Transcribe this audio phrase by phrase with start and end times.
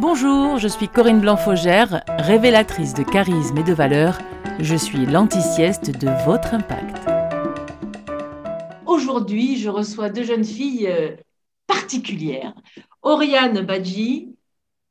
[0.00, 4.16] Bonjour, je suis Corinne Blanc-Faugère, révélatrice de charisme et de valeur.
[4.60, 6.98] Je suis l'anti-sieste de votre impact.
[8.86, 11.16] Aujourd'hui, je reçois deux jeunes filles euh,
[11.66, 12.54] particulières,
[13.02, 14.36] Oriane Badji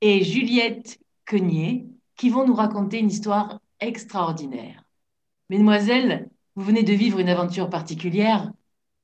[0.01, 1.85] et Juliette Quenier,
[2.17, 4.83] qui vont nous raconter une histoire extraordinaire.
[5.49, 6.27] Mesdemoiselles,
[6.57, 8.51] vous venez de vivre une aventure particulière.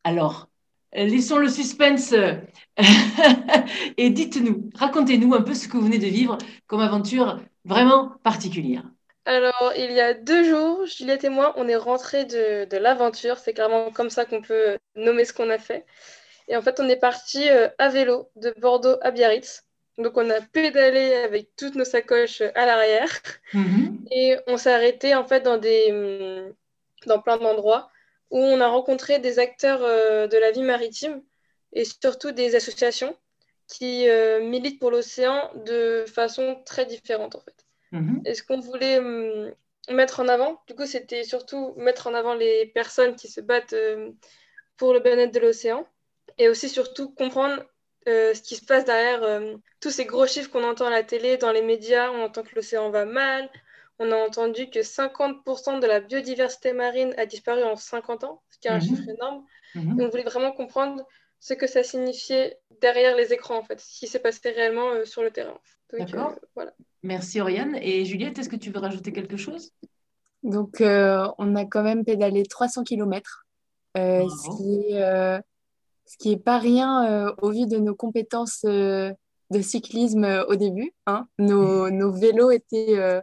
[0.04, 0.50] Alors,
[0.96, 2.14] laissons le suspense
[3.98, 8.84] et dites-nous, racontez-nous un peu ce que vous venez de vivre comme aventure vraiment particulière.
[9.26, 13.38] Alors, il y a deux jours, Juliette et moi, on est rentrés de, de l'aventure.
[13.38, 15.86] C'est clairement comme ça qu'on peut nommer ce qu'on a fait.
[16.50, 19.64] Et en fait, on est parti euh, à vélo de Bordeaux à Biarritz.
[19.98, 23.10] Donc, on a pédalé avec toutes nos sacoches à l'arrière.
[23.54, 24.04] Mhm.
[24.12, 26.54] Et on s'est arrêté en fait dans, des, hum,
[27.06, 27.90] dans plein d'endroits
[28.30, 31.22] où on a rencontré des acteurs euh, de la vie maritime
[31.72, 33.16] et surtout des associations
[33.68, 37.66] qui euh, militent pour l'océan de façon très différente en fait.
[37.92, 38.22] Mhm.
[38.26, 39.54] Et ce qu'on voulait hum,
[39.90, 43.74] mettre en avant, du coup, c'était surtout mettre en avant les personnes qui se battent
[43.74, 44.12] euh,
[44.78, 45.88] pour le bien-être de l'océan
[46.38, 47.64] et aussi surtout comprendre
[48.06, 49.42] ce qui se passe derrière
[49.80, 52.54] tous ces gros chiffres qu'on entend à la télé, dans les médias, on entend que
[52.54, 53.50] l'océan va mal,
[54.00, 58.60] on a entendu que 50% de la biodiversité marine a disparu en 50 ans, ce
[58.60, 58.82] qui est un mhm.
[58.82, 59.46] chiffre énorme.
[59.76, 60.02] Mhm.
[60.02, 61.04] on voulait vraiment comprendre
[61.40, 65.06] ce que ça signifiait derrière les écrans, en fait, ce qui s'est passé réellement euh,
[65.06, 65.58] sur le terrain.
[65.92, 66.32] D'accord.
[66.32, 66.74] Euh, voilà.
[67.04, 67.78] Merci Oriane.
[67.82, 69.72] Et Juliette, est-ce que tu veux rajouter quelque chose?
[70.42, 73.46] Donc, euh, on a quand même pédalé 300 km,
[73.96, 75.42] ce qui est
[76.06, 79.16] ce qui n'est pas rien au vu de nos compétences de
[79.62, 80.94] cyclisme au début.
[81.08, 81.28] Hein.
[81.40, 83.22] Nos, nos, vélos étaient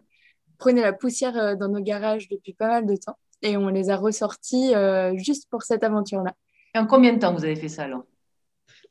[0.61, 3.91] prenait la poussière euh, dans nos garages depuis pas mal de temps et on les
[3.91, 6.35] a ressortis euh, juste pour cette aventure-là.
[6.75, 8.05] Et en combien de temps vous avez fait ça alors?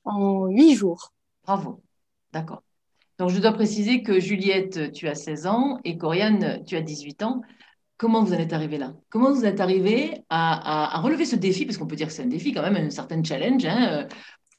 [0.03, 1.13] En huit jours.
[1.45, 1.81] Bravo,
[2.33, 2.63] d'accord.
[3.19, 7.23] Donc je dois préciser que Juliette, tu as 16 ans et Coriane, tu as 18
[7.23, 7.41] ans.
[7.97, 8.93] Comment vous en êtes arrivé là?
[9.09, 11.65] Comment vous êtes arrivé à, relever ce défi?
[11.65, 13.65] Parce qu'on peut dire que c'est un défi quand même, un certain challenge.
[13.65, 14.07] Hein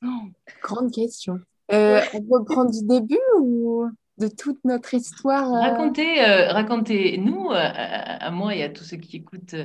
[0.04, 0.28] oh,
[0.62, 1.38] grande question.
[1.72, 3.86] Euh, on peut prendre du début ou?
[4.20, 5.52] De toute notre histoire.
[5.52, 9.56] Euh, racontez, euh, racontez-nous, euh, à moi et à tous ceux qui écoutent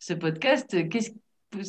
[0.00, 1.10] ce podcast, qu'est-ce,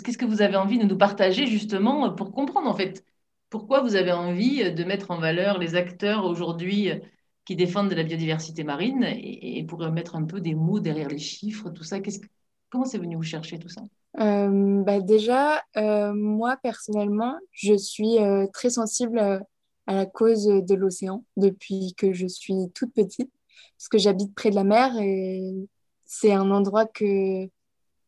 [0.02, 3.06] qu'est-ce que vous avez envie de nous partager justement pour comprendre en fait
[3.52, 6.90] pourquoi vous avez envie de mettre en valeur les acteurs aujourd'hui
[7.46, 11.20] qui défendent de la biodiversité marine et, pour mettre un peu des mots derrière les
[11.20, 12.00] chiffres, tout ça.
[12.00, 12.20] Qu'est-ce,
[12.72, 13.82] comment c'est venu vous chercher tout ça?
[14.16, 18.18] Bah déjà, moi personnellement, je suis
[18.54, 19.46] très sensible
[19.88, 23.32] à la cause de l'océan depuis que je suis toute petite,
[23.78, 25.68] parce que j'habite près de la mer et
[26.06, 27.48] c'est un endroit que,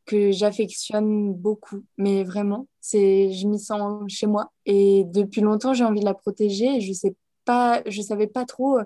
[0.05, 4.51] que j'affectionne beaucoup, mais vraiment, je m'y sens chez moi.
[4.65, 7.15] Et depuis longtemps, j'ai envie de la protéger et je sais
[7.45, 8.79] pas, je savais pas trop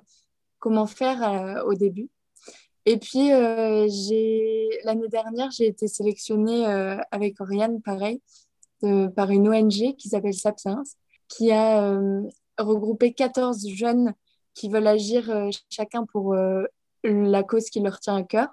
[0.60, 2.10] comment faire euh, au début.
[2.86, 3.88] Et puis, euh,
[4.84, 8.22] l'année dernière, j'ai été sélectionnée euh, avec Oriane, pareil,
[9.16, 10.84] par une ONG qui s'appelle Sapiens,
[11.28, 12.00] qui a
[12.59, 14.14] regrouper 14 jeunes
[14.53, 16.64] qui veulent agir euh, chacun pour euh,
[17.03, 18.50] la cause qui leur tient à cœur.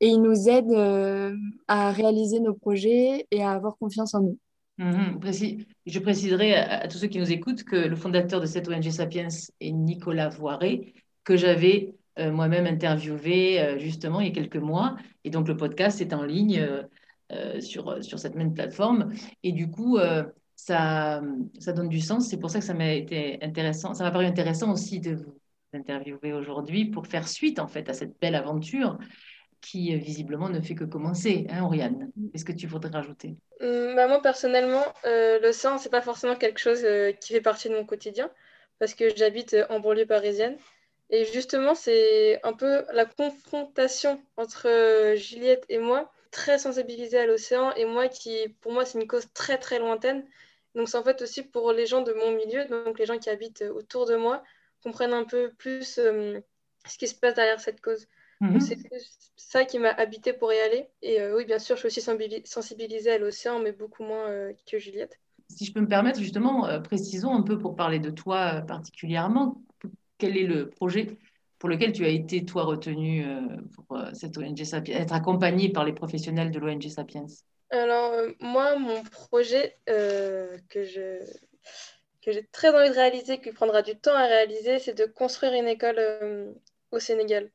[0.00, 1.36] Et ils nous aident euh,
[1.68, 4.38] à réaliser nos projets et à avoir confiance en nous.
[4.78, 5.20] Mhm,
[5.84, 9.28] je préciserai à, tous ceux qui nous écoutent que le fondateur de cette ONG Sapiens
[9.60, 10.94] est Nicolas Voiré,
[11.24, 14.96] que j'avais moi-même interviewé justement il y a quelques mois.
[15.24, 16.66] Et donc le podcast est en ligne
[17.60, 19.12] sur, sur cette même plateforme.
[19.42, 19.98] Et du coup,
[20.64, 21.22] ça,
[21.58, 22.28] ça donne du sens.
[22.28, 23.94] C'est pour ça que ça m'a été intéressant.
[23.94, 25.34] Ça m'a paru intéressant aussi de vous
[25.72, 28.98] interviewer aujourd'hui pour faire suite en fait à cette belle aventure
[29.60, 33.36] qui visiblement ne fait que commencer, hein, Oriane Est-ce que tu voudrais rajouter?
[33.60, 37.40] Hum, bah Moi, personnellement, euh, l'océan, ce n'est pas forcément quelque chose euh, qui fait
[37.40, 38.30] partie de mon quotidien,
[38.78, 40.56] parce que j'habite en banlieue parisienne.
[41.10, 47.26] Et justement, c'est un peu la confrontation entre euh, Juliette et moi, très sensibilisée à
[47.26, 50.24] l'océan, et moi qui, pour moi, c'est une cause très, très lointaine.
[50.74, 53.28] Donc c'est en fait aussi pour les gens de mon milieu, donc les gens qui
[53.30, 54.42] habitent autour de moi,
[54.82, 56.40] comprennent un peu plus euh,
[56.86, 58.06] ce qui se passe derrière cette cause.
[58.40, 58.60] Mhm.
[58.60, 58.78] C'est
[59.36, 60.88] ça qui m'a habité pour y aller.
[61.02, 64.52] Et euh, oui, bien sûr, je suis aussi sensibilisée à l'océan, mais beaucoup moins euh,
[64.70, 65.20] que Juliette.
[65.48, 69.60] Si je peux me permettre, justement, précisons un peu pour parler de toi particulièrement.
[70.16, 71.18] Quel est le projet
[71.58, 73.26] pour lequel tu as été, toi, retenu
[73.74, 77.26] pour cette ONG Sapiens, être accompagné par les professionnels de l'ONG Sapiens?
[77.70, 81.18] Alors, euh, moi, mon projet euh, que je
[82.22, 85.54] que j'ai très envie de réaliser, qui prendra du temps à réaliser, c'est de construire
[85.54, 86.52] une école euh,
[86.90, 87.50] au Sénégal.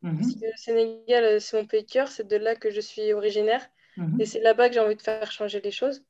[0.00, 0.18] Mhm.
[0.18, 3.12] Parce que le Sénégal, c'est mon pays de cœur, c'est de là que je suis
[3.12, 3.68] originaire.
[3.98, 4.18] Mhm.
[4.18, 6.02] Et c'est là-bas que j'ai envie de faire changer les choses.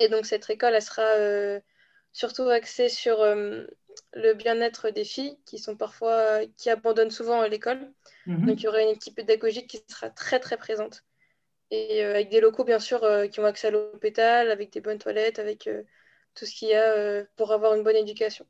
[0.00, 1.06] Et donc, cette école, elle sera
[2.12, 3.18] surtout axée sur
[4.14, 7.92] le bien-être des filles qui sont parfois qui abandonnent souvent l'école.
[8.26, 8.46] Mhm.
[8.46, 11.04] Donc il y aura une équipe pédagogique qui sera très très présente
[11.72, 13.00] et avec des locaux bien sûr
[13.32, 15.68] qui ont accès à l'hôpital, avec des bonnes toilettes, avec
[16.34, 18.46] tout ce qu'il y a pour avoir une bonne éducation.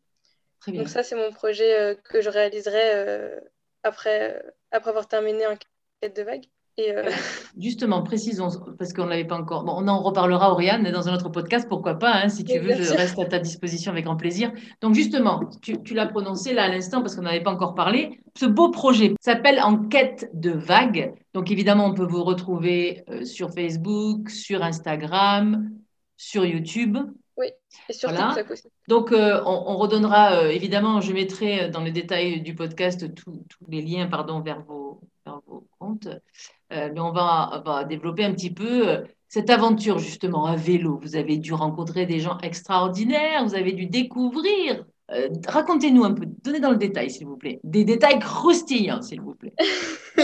[0.60, 0.82] Très bien.
[0.82, 3.40] Donc ça c'est mon projet que je réaliserai
[3.82, 5.56] après après avoir terminé en
[6.00, 6.44] quête de vague.
[6.78, 7.10] Et euh,
[7.60, 8.48] Justement, précisons,
[8.78, 9.64] parce qu'on ne l'avait pas encore.
[9.64, 12.58] Bon, on en reparlera, Oriane, dans un autre podcast, pourquoi pas, hein, si tu Oui,
[12.60, 14.52] veux, je reste à ta disposition avec grand plaisir.
[14.80, 18.20] Donc, justement, tu, tu l'as prononcé là à l'instant, parce qu'on n'avait pas encore parlé.
[18.38, 21.12] Ce beau projet s'appelle Enquête de vagues.
[21.34, 25.70] Donc, évidemment, on peut vous retrouver euh, sur Facebook, sur Instagram,
[26.16, 26.96] sur YouTube.
[27.42, 28.28] et sur Voilà.
[28.28, 28.68] TikTok aussi.
[28.88, 33.44] Donc, euh, on, on redonnera, euh, évidemment, je mettrai dans les détails du podcast tous
[33.48, 35.66] tous les liens pardon, vers, vos, vers vos
[36.06, 40.56] Euh, mais on va, on va développer un petit peu euh, cette aventure, justement, à
[40.56, 40.99] vélo.
[41.02, 44.84] Vous avez dû rencontrer des gens extraordinaires, vous avez dû découvrir.
[45.11, 47.61] Euh, Racontez-nous un peu, donnez dans le détail, s'il vous plaît.
[47.64, 49.55] Des détails croustillants, s'il vous plaît.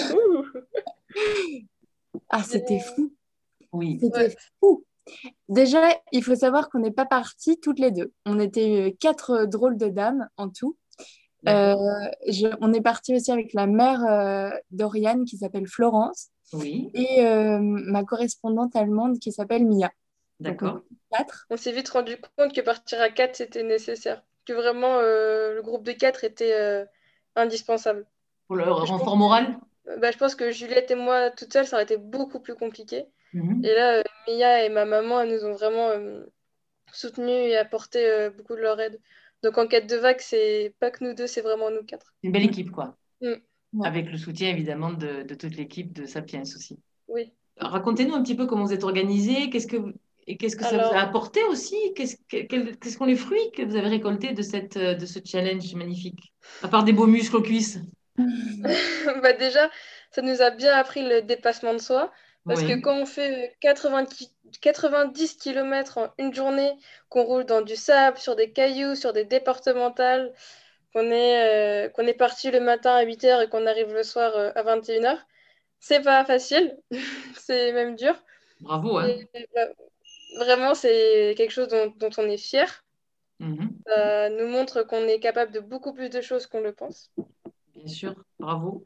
[2.31, 3.13] Ah, c'était fou.
[3.73, 3.99] Oui.
[4.01, 4.37] C'était Ouais.
[4.61, 4.85] fou.
[5.49, 5.81] Déjà,
[6.13, 8.13] il faut savoir qu'on n'est pas partis toutes les deux.
[8.27, 10.77] On était quatre drôles de dames en tout.
[11.47, 11.75] Euh,
[12.27, 17.25] je- on est parti aussi avec la mère euh, d'Oriane qui s'appelle Florence Oui, et
[17.25, 19.91] euh, ma correspondante allemande qui s'appelle Mia.
[20.41, 20.81] D'accord.
[20.91, 21.47] on est quatre.
[21.51, 24.23] On s'est vite rendu compte que partir à 4 c'était nécessaire.
[24.47, 26.85] Que vraiment euh, le groupe de 4 était euh,
[27.37, 28.07] indispensable.
[28.47, 29.59] Pour le renfort moral
[30.01, 33.07] bah, je pense que Juliette et moi toute seule ça aurait été beaucoup plus compliqué.
[33.33, 33.65] Mhm.
[33.65, 36.25] Et là, euh, Mia et ma maman, elles nous ont vraiment euh,
[36.93, 39.01] soutenus et apporté euh, beaucoup de leur aide.
[39.43, 42.15] Donc en quête de vague, c'est pas que nous deux, c'est vraiment nous quatre.
[42.23, 42.97] Une belle équipe, quoi.
[43.21, 43.35] Mm.
[43.75, 43.87] Ouais.
[43.87, 46.79] Avec le soutien, évidemment, de, de toute l'équipe de Sapiens aussi.
[47.07, 47.33] Oui.
[47.59, 49.93] Racontez-nous un petit peu comment vous êtes organisés, qu'est-ce que vous-
[50.27, 51.77] et qu'est-ce que ça vous a apporté aussi?
[51.97, 56.35] Qu'est-ce les fruits que vous avez récoltés de, cette, de ce challenge magnifique?
[56.63, 57.79] À part des beaux muscles aux cuisses.
[59.23, 59.71] bah déjà,
[60.11, 62.13] ça nous a bien appris le dépassement de soi.
[62.49, 62.69] Parce Oui.
[62.69, 66.73] que quand on fait 80 ki- 90 km en une journée,
[67.11, 70.33] qu'on roule dans du sable, sur des cailloux, sur des départementales,
[70.95, 74.37] qu'on est, euh, qu'on est parti le matin à 8h et qu'on arrive le soir
[74.37, 75.27] euh, à 21h,
[75.81, 76.77] c'est pas facile,
[77.39, 78.15] c'est même dur.
[78.61, 79.69] Bravo, hein Et, bah,
[80.39, 82.85] vraiment, c'est quelque chose dont, dont on est fier.
[83.41, 83.69] Mhm.
[83.87, 87.11] Ça nous montre qu'on est capable de beaucoup plus de choses qu'on le pense.
[87.75, 88.83] Bien sûr, bravo.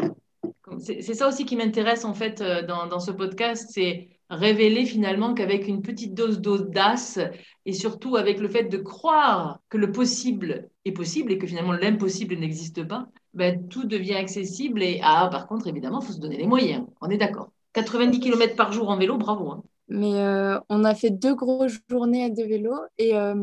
[0.80, 5.34] C'est ça aussi qui m'intéresse en fait euh, dans, dans ce podcast, c'est révéler finalement
[5.34, 7.18] qu'avec une petite dose d'audace
[7.66, 11.72] et surtout avec le fait de croire que le possible est possible et que finalement
[11.72, 16.20] l'impossible n'existe pas, ben, tout devient accessible et ah, par contre évidemment, il faut se
[16.20, 17.50] donner les moyens, on est d'accord.
[17.74, 19.50] 90 km par jour en vélo, bravo.
[19.50, 19.62] hein.
[19.88, 23.34] Mais euh, on a fait deux grosses journées de vélo et euh,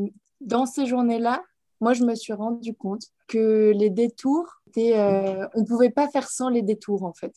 [0.42, 1.44] dans ces journées-là,
[1.82, 6.30] moi, je me suis rendu compte que les détours, euh, on ne pouvait pas faire
[6.30, 7.33] sans les détours, en fait.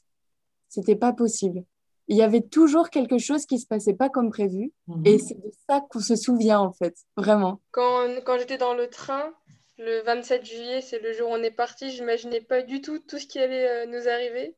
[0.68, 1.64] C'était pas possible.
[2.08, 5.06] Il y avait toujours quelque chose qui se passait pas comme prévu Mhm.
[5.06, 7.60] et c'est de ça qu'on se souvient, en fait, vraiment.
[7.70, 9.32] Quand, quand j'étais dans le train,
[9.78, 13.18] le 27 juillet, c'est le jour où on est parti, j'imaginais pas du tout tout
[13.18, 14.54] ce qui allait euh, nous arriver,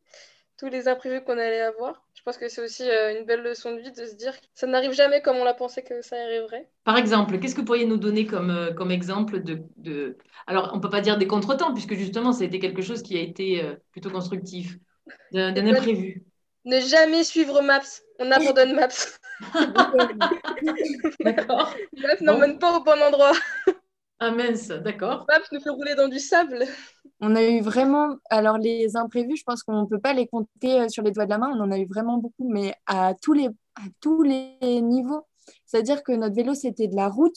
[0.59, 2.05] tous les imprévus qu'on allait avoir.
[2.15, 4.47] Je pense que c'est aussi euh, une belle leçon de vie de se dire que
[4.55, 6.69] ça n'arrive jamais comme on l'a pensé que ça arriverait.
[6.85, 10.17] Par exemple, qu'est-ce que vous pourriez nous donner comme, euh, comme exemple de, de...
[10.47, 13.03] Alors, on ne peut pas dire des contretemps, puisque justement, ça a été quelque chose
[13.03, 14.79] qui a été euh, plutôt constructif,
[15.33, 16.25] d'un bonnes- imprévu.
[16.65, 18.01] Ne jamais suivre Maps.
[18.19, 19.19] On abandonne Maps.
[21.21, 23.33] D'accord Maps n'emmène pas au bon endroit.
[24.27, 25.27] Ah mince, d'accord.
[25.29, 26.65] Maps nous fait rouler dans du sable.
[27.21, 30.81] On a eu vraiment, alors les imprévus, je pense qu'on ne peut pas les compter
[30.81, 33.13] euh, sur les doigts de la main, on en a eu vraiment beaucoup, mais à
[33.21, 35.27] tous les, à tous les niveaux.
[35.67, 37.37] C'est-à-dire que notre vélo, c'était de la route,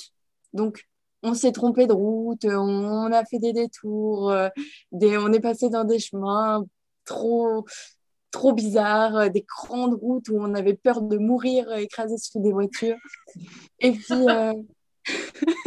[0.53, 0.85] donc
[1.23, 4.47] on s'est trompé de route, on, a fait des détours, euh,
[4.93, 6.63] des, on est passé dans des chemins
[7.03, 7.65] trop,
[8.31, 12.53] trop bizarres, des grandes routes où on avait peur de mourir euh, écrasé sous des
[12.53, 12.95] voitures.
[13.81, 14.53] Et puis, euh,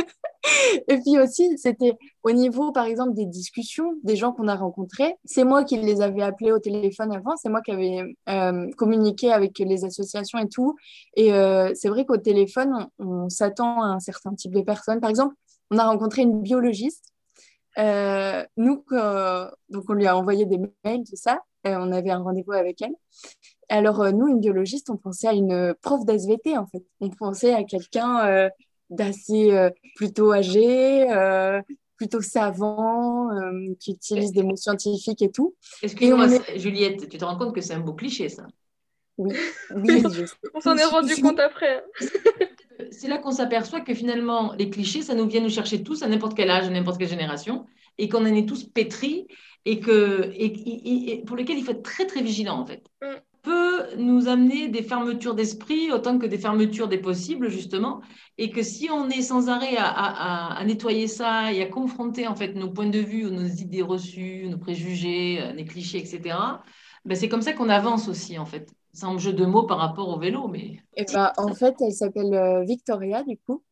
[0.88, 5.16] et puis aussi, c'était au niveau, par exemple, des discussions, des gens qu'on a rencontrés.
[5.24, 9.32] C'est moi qui les avais appelés au téléphone avant, c'est moi qui avais euh, communiqué
[9.32, 10.76] avec les associations et tout.
[11.16, 15.00] Et euh, c'est vrai qu'au téléphone, on, s'attend à un certain type de personnes.
[15.00, 15.34] Par exemple,
[15.70, 17.04] on a rencontré une biologiste.
[17.78, 18.84] Euh, nous,
[19.68, 21.40] donc on lui a envoyé des mails, tout ça.
[21.64, 22.94] On avait un rendez-vous avec elle.
[23.68, 26.82] Alors, nous, une biologiste, on pensait à une prof d'SVT, en fait.
[27.00, 28.50] On pensait à quelqu'un
[28.90, 31.62] d'assez euh, plutôt âgé, euh,
[31.96, 35.54] plutôt savant, euh, qui utilise des mots scientifiques et tout.
[35.82, 38.46] Excuse-moi, Juliette, tu te rends compte que c'est un beau cliché, ça?
[39.16, 39.34] Oui,
[39.74, 40.24] oui, je.
[40.54, 41.84] On s'en est rendu compte après.
[42.90, 46.08] C'est là qu'on s'aperçoit que finalement, les clichés, ça nous vient nous chercher tous à
[46.08, 47.66] n'importe quel âge, à n'importe quelle génération.
[47.98, 49.26] et qu'on en est tous pétris
[49.66, 52.82] et, que, et, pour lesquels il faut être très très vigilant en fait.
[53.02, 53.20] Mm.
[53.96, 58.00] Nous amener des fermetures d'esprit autant que des fermetures des possibles justement
[58.38, 62.54] et que si on est sans arrêt à, nettoyer ça et à confronter en fait
[62.54, 66.36] nos points de vue nos idées reçues, nos préjugés, nos clichés, etc.
[67.04, 68.70] Ben c'est comme ça qu'on avance aussi en fait.
[68.92, 70.58] C'est un jeu de mots par rapport au vélo, mais.
[70.58, 73.62] Et eh ben, en fait, elle s'appelle euh, Victoria, du coup.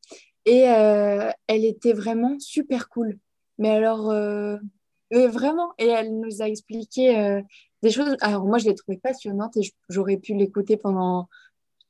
[0.45, 3.19] Et euh, elle était vraiment super cool.
[3.59, 4.57] Mais alors, euh,
[5.11, 7.43] vraiment, et elle nous a expliqué
[7.83, 8.17] des choses.
[8.21, 11.29] Alors, moi, je l'ai trouvée passionnante et j'aurais pu l'écouter pendant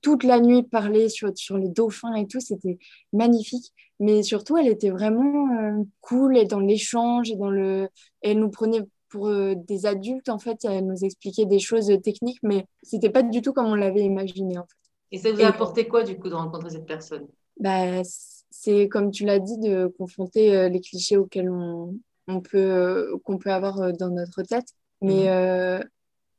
[0.01, 2.41] toute la nuit parler sur, sur les dauphins et tout.
[2.41, 2.79] C'était
[3.13, 3.73] magnifique.
[4.01, 7.89] Mais surtout, elle était vraiment cool et dans l'échange et dans le.
[8.23, 12.41] elle nous prenait pour euh, des adultes, en fait, elle nous expliquait des choses techniques,
[12.43, 14.59] mais c'était pas du tout comme on l'avait imaginé.
[14.59, 14.91] En fait.
[15.13, 17.27] Et ça vous a apporté quoi, du coup, de rencontrer cette personne?
[17.59, 21.95] Bah, C'est, comme tu l'as dit, de confronter euh, les clichés auxquels on,
[22.27, 24.69] on peut, euh, qu'on peut avoir dans notre tête.
[25.01, 25.89] Mais mhm.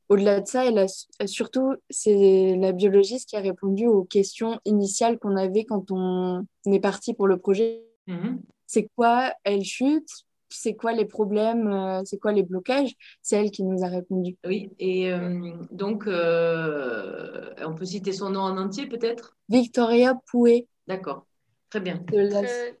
[0.08, 0.86] au-delà de ça, elle a,
[1.26, 6.80] surtout, c'est la biologiste qui a répondu aux questions initiales qu'on avait quand on est
[6.80, 7.82] parti pour le projet.
[8.06, 8.40] Mhm.
[8.66, 10.08] C'est quoi Elle chute?
[10.48, 14.36] C'est quoi les problèmes, euh, c'est quoi les blocages, c'est elle qui nous a répondu.
[14.44, 19.36] Oui, et euh, donc, euh, on peut citer son nom en entier peut-être?
[19.48, 20.66] Victoria Pouet.
[20.88, 21.26] D'accord,
[21.68, 22.04] très bien.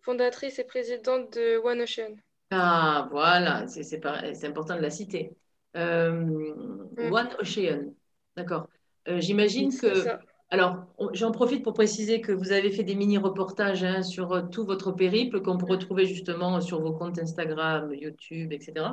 [0.02, 2.16] fondatrice et présidente de One Ocean.
[2.50, 5.36] Ah, voilà, c'est important de la citer.
[5.74, 7.12] Mm.
[7.12, 7.94] One Ocean,
[8.36, 8.68] d'accord.
[9.06, 10.18] J'imagine que...
[10.52, 14.64] Alors, j'en profite pour préciser que vous avez fait des mini-reportages hein, sur euh, tout
[14.64, 18.86] votre périple qu'on peut retrouver justement sur vos comptes Instagram, YouTube, etc.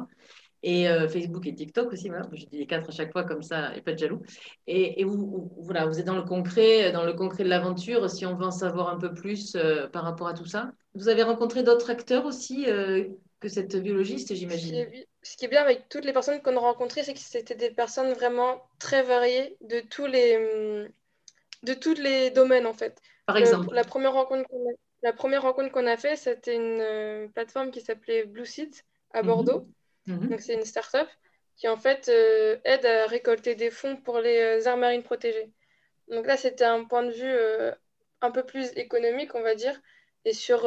[0.62, 2.10] Et euh, Facebook et TikTok aussi.
[2.10, 2.29] Voilà.
[2.31, 4.22] Je dis les quatre à chaque fois comme ça, et pas de jaloux.
[4.67, 8.07] Et, vous, voilà, vous êtes dans le concret, dans le concret de l'aventure.
[8.07, 11.10] Si on veut en savoir un peu plus euh, par rapport à tout ça, vous
[11.10, 12.65] avez rencontré d'autres acteurs aussi
[13.39, 14.86] que cette biologiste, j'imagine?
[15.27, 17.69] Ce qui est bien avec toutes les personnes qu'on a rencontrées, c'est que c'était des
[17.69, 20.89] personnes vraiment très variées de tous les hum,
[21.63, 23.01] de tous les domaines en fait.
[23.25, 23.74] Par exemple.
[23.74, 27.72] la première rencontre qu'on a, la première rencontre qu'on a fait, c'était une euh, plateforme
[27.72, 29.27] qui s'appelait Blue Seeds à mhm.
[29.27, 29.67] Bordeaux.
[30.05, 30.29] Mhm.
[30.29, 31.10] Donc c'est une start-up
[31.57, 35.51] qui en fait euh, aide à récolter des fonds pour les euh, aires marines protégées.
[36.10, 37.36] Donc là, c'était un point de vue
[38.22, 39.77] un peu plus économique, on va dire,
[40.24, 40.65] et sur,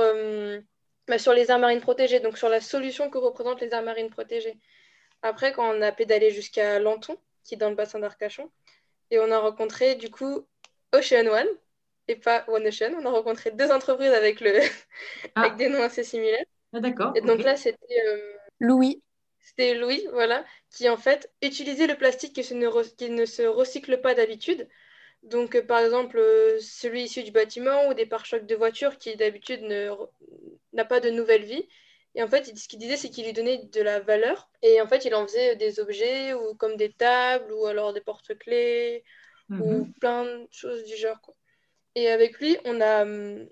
[1.09, 4.11] bah, sur les aires marines protégées, donc sur la solution que représentent les aires marines
[4.11, 4.59] protégées.
[5.23, 8.51] Après, quand on a pédalé jusqu'à Lanton, qui est dans le bassin d'Arcachon,
[9.11, 10.47] et on a rencontré du coup
[10.93, 11.49] Ocean One
[12.09, 12.95] et pas One Ocean.
[13.01, 14.61] On a rencontré deux entreprises avec, le...
[15.35, 15.43] Ah.
[15.43, 16.45] avec des noms assez similaires.
[16.73, 17.13] Ah, d'accord.
[17.17, 19.03] Et donc là, c'était euh, Louis.
[19.41, 24.01] C'était Louis, voilà, qui en fait utilisait le plastique qui, ne, qui ne se recycle
[24.01, 24.69] pas d'habitude.
[25.23, 29.17] Donc, euh, par exemple, euh, celui issu du bâtiment ou des pare-chocs de voiture qui
[29.17, 29.63] d'habitude
[30.73, 31.69] n'a pas de nouvelle vie.
[32.15, 34.51] Et en fait, ce qu'il disait, c'est qu'il lui donnait de la valeur.
[34.63, 38.01] Et en fait, il en faisait des objets ou comme des tables ou alors des
[38.01, 39.05] porte-clés
[39.51, 39.93] ou mhm.
[39.95, 41.21] plein de choses du genre.
[41.21, 41.35] Quoi.
[41.95, 43.49] Et avec lui, on a, hum,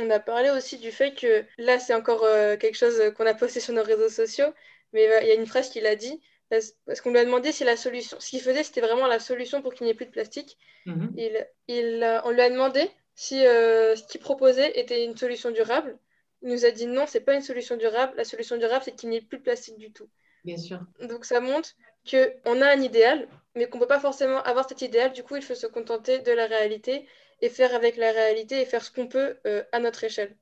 [0.00, 3.34] on a parlé aussi du fait que là, c'est encore euh, quelque chose qu'on a
[3.34, 4.52] posté sur nos réseaux sociaux,
[4.92, 6.20] mais euh, il y a une phrase qu'il a dit,
[6.50, 9.62] parce qu'on lui a demandé si la solution, ce qu'il faisait, c'était vraiment la solution
[9.62, 10.58] pour qu'il n'y ait plus de plastique.
[10.86, 11.12] Mhm.
[11.16, 15.98] il, il, on lui a demandé si euh, ce qu'il proposait était une solution durable.
[16.42, 18.14] Il nous a dit non, c'est pas une solution durable.
[18.16, 20.08] La solution durable, c'est qu'il n'y ait plus de plastique du tout.
[20.44, 20.80] Bien sûr.
[21.00, 21.70] Donc ça montre
[22.10, 25.12] qu'on a un idéal, mais qu'on ne peut pas forcément avoir cet idéal.
[25.12, 27.08] Du coup, il faut se contenter de la réalité
[27.40, 30.36] et faire avec la réalité et faire ce qu'on peut euh, à notre échelle.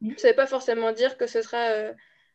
[0.00, 0.16] Mm.
[0.16, 1.92] Ça ne veut pas forcément dire que ce sera euh,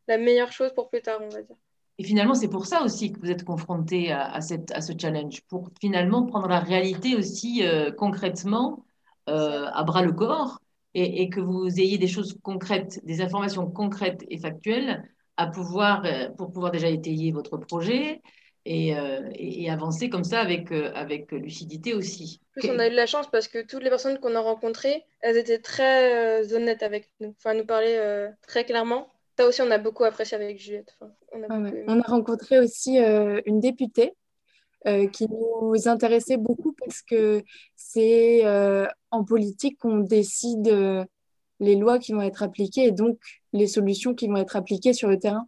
[0.08, 1.56] la meilleure chose pour plus tard, on va dire.
[1.98, 5.42] Et finalement, c'est pour ça aussi que vous êtes confronté à, cette, à ce challenge,
[5.50, 8.86] pour finalement prendre la réalité aussi euh, concrètement
[9.28, 10.60] à bras le corps
[10.94, 16.04] et, et, que vous ayez des choses concrètes, des informations concrètes et factuelles à pouvoir,
[16.38, 18.22] pour pouvoir déjà étayer votre projet,
[18.68, 22.40] euh, et, avancer comme ça avec, euh, avec lucidité aussi.
[22.58, 24.40] En plus, on a eu de la chance parce que toutes les personnes qu'on a
[24.40, 29.12] rencontrées, elles étaient très euh, honnêtes avec nous, enfin, nous parlaient très clairement.
[29.42, 30.96] Ça aussi, on a beaucoup apprécié avec Juliette.
[31.32, 34.14] on, a on, a rencontré aussi une députée
[34.86, 37.42] qui nous intéressait beaucoup parce que
[37.76, 38.44] c'est
[39.10, 41.08] en politique qu'on décide
[41.60, 43.18] les lois qui vont être appliquées et donc
[43.52, 45.48] les solutions qui vont être appliquées sur le terrain.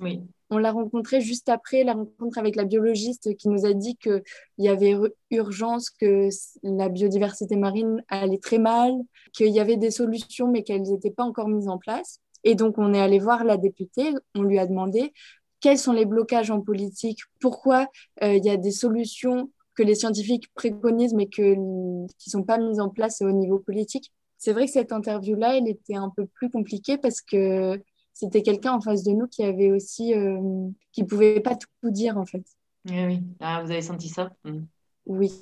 [0.00, 0.22] Oui.
[0.48, 4.22] On l'a rencontré juste après la rencontre avec la biologiste qui nous a dit qu'il
[4.56, 4.94] y avait
[5.30, 6.30] urgence, que
[6.62, 8.94] la biodiversité marine allait très mal,
[9.34, 12.20] qu'il y avait des solutions mais qu'elles n'étaient pas encore mises en place.
[12.44, 15.12] Et donc on est allé voir la députée, on lui a demandé
[15.60, 17.88] quels sont les blocages en politique, pourquoi
[18.22, 21.54] euh, il y a des solutions que les scientifiques préconisent mais que,
[22.18, 24.12] qui ne sont pas mises en place au niveau politique.
[24.38, 27.82] C'est vrai que cette interview-là, elle était un peu plus compliquée parce que
[28.12, 32.18] c'était quelqu'un en face de nous qui avait aussi, euh, qui pouvait pas tout dire
[32.18, 32.44] en fait.
[32.88, 33.20] Oui, oui.
[33.40, 34.30] Ah, vous avez senti ça?
[34.44, 34.64] Hmm.
[35.06, 35.32] Oui.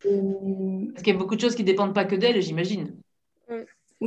[0.00, 2.96] Parce qu'il y a beaucoup de choses qui dépendent pas que d'elle, j'imagine.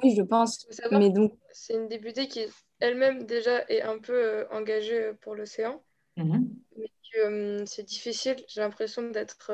[0.03, 0.67] Oui, je pense.
[0.91, 2.45] Mais donc, c'est une députée qui
[2.79, 5.81] elle-même déjà est un peu euh, engagée euh, pour l'océan,
[6.17, 6.49] mhm.
[6.77, 8.35] mais que c'est difficile.
[8.47, 9.51] J'ai l'impression d'être,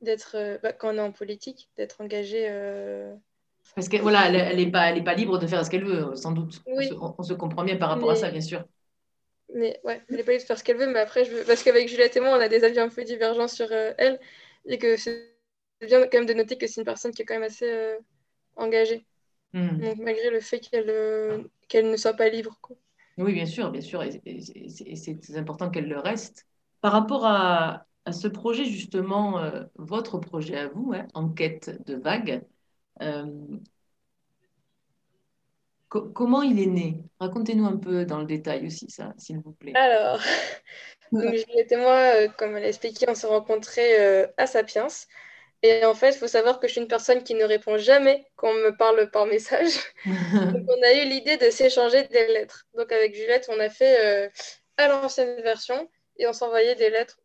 [0.00, 2.48] d'être, bah, quand on est en politique, d'être engagée
[3.74, 6.14] parce que voilà, elle n'est pas, elle est pas libre de faire ce qu'elle veut,
[6.14, 6.62] sans doute.
[6.66, 8.64] On, se, comprend bien par rapport à ça, bien sûr.
[9.52, 11.44] Mais ouais, elle n'est pas libre de faire ce qu'elle veut, mais après, je veux...
[11.44, 14.20] parce qu'avec Juliette et moi, on a des avis un peu divergents sur euh, elle,
[14.66, 15.34] et que c'est
[15.80, 17.96] bien quand même de noter que c'est une personne qui est quand même assez euh,
[18.56, 19.04] engagée.
[19.52, 19.78] Hmm.
[19.78, 21.42] Donc, malgré le fait qu'elle euh,
[21.74, 22.58] ne soit pas libre.
[22.60, 22.76] Quoi.
[23.18, 24.20] Oui, bien sûr, bien sûr, et,
[24.96, 26.46] c'est important qu'elle le reste.
[26.80, 29.40] Par rapport à, à ce projet, justement,
[29.76, 32.42] votre projet à vous, hein, Enquête de vagues,
[33.00, 33.24] euh,
[35.88, 37.04] comment il est né?
[37.20, 39.74] Racontez-nous un peu dans le détail aussi, ça, s'il vous plaît.
[39.74, 40.20] Alors,
[41.12, 44.88] Juliette et moi, comme elle a expliqué, on s'est rencontrés euh, à Sapiens.
[45.62, 48.26] Et en fait, il faut savoir que je suis une personne qui ne répond jamais
[48.36, 49.78] quand on me parle par message.
[50.04, 52.66] Donc, on a eu l'idée de s'échanger des lettres.
[52.74, 54.28] Donc, avec Juliette, on a fait euh,
[54.76, 57.18] à l'ancienne version et on s'envoyait des lettres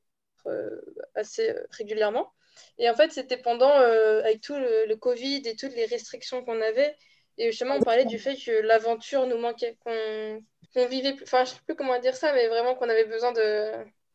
[1.15, 2.31] assez régulièrement.
[2.77, 6.61] Et en fait, c'était pendant, euh, avec tout le, Covid et toutes les restrictions qu'on
[6.61, 6.95] avait.
[7.37, 11.23] Et justement, on parlait du fait que l'aventure nous manquait, qu'on vivait plus.
[11.23, 13.71] Enfin, je ne sais plus comment dire ça, mais vraiment qu'on avait besoin de,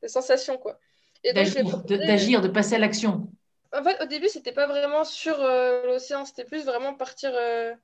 [0.07, 0.79] sensations, quoi.
[1.25, 3.29] D'agir, de, passer à l'action.
[3.75, 7.75] En fait, au début, c'était pas vraiment sur euh, l'océan, c'était plus vraiment partir euh,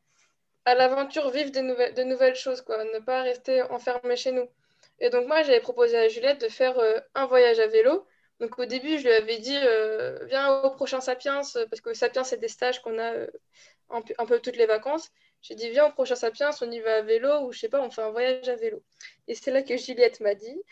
[0.64, 2.82] à l'aventure, vivre de nouvelles, de nouvelles choses, quoi.
[2.84, 4.48] Ne pas rester enfermé chez nous.
[5.00, 6.78] Et donc, moi, j'avais proposé à Juliette de faire
[7.14, 8.06] un voyage à vélo
[8.40, 12.24] donc au début, je lui avais dit, euh, viens au prochain Sapiens, parce que Sapiens,
[12.24, 13.26] c'est des stages qu'on a euh,
[13.90, 15.10] un, peu toutes les vacances.
[15.42, 17.82] J'ai dit, viens au prochain Sapiens, on y va à vélo, ou je sais pas,
[17.82, 18.82] on fait un voyage à vélo.
[19.28, 20.62] Et c'est là que Juliette m'a dit.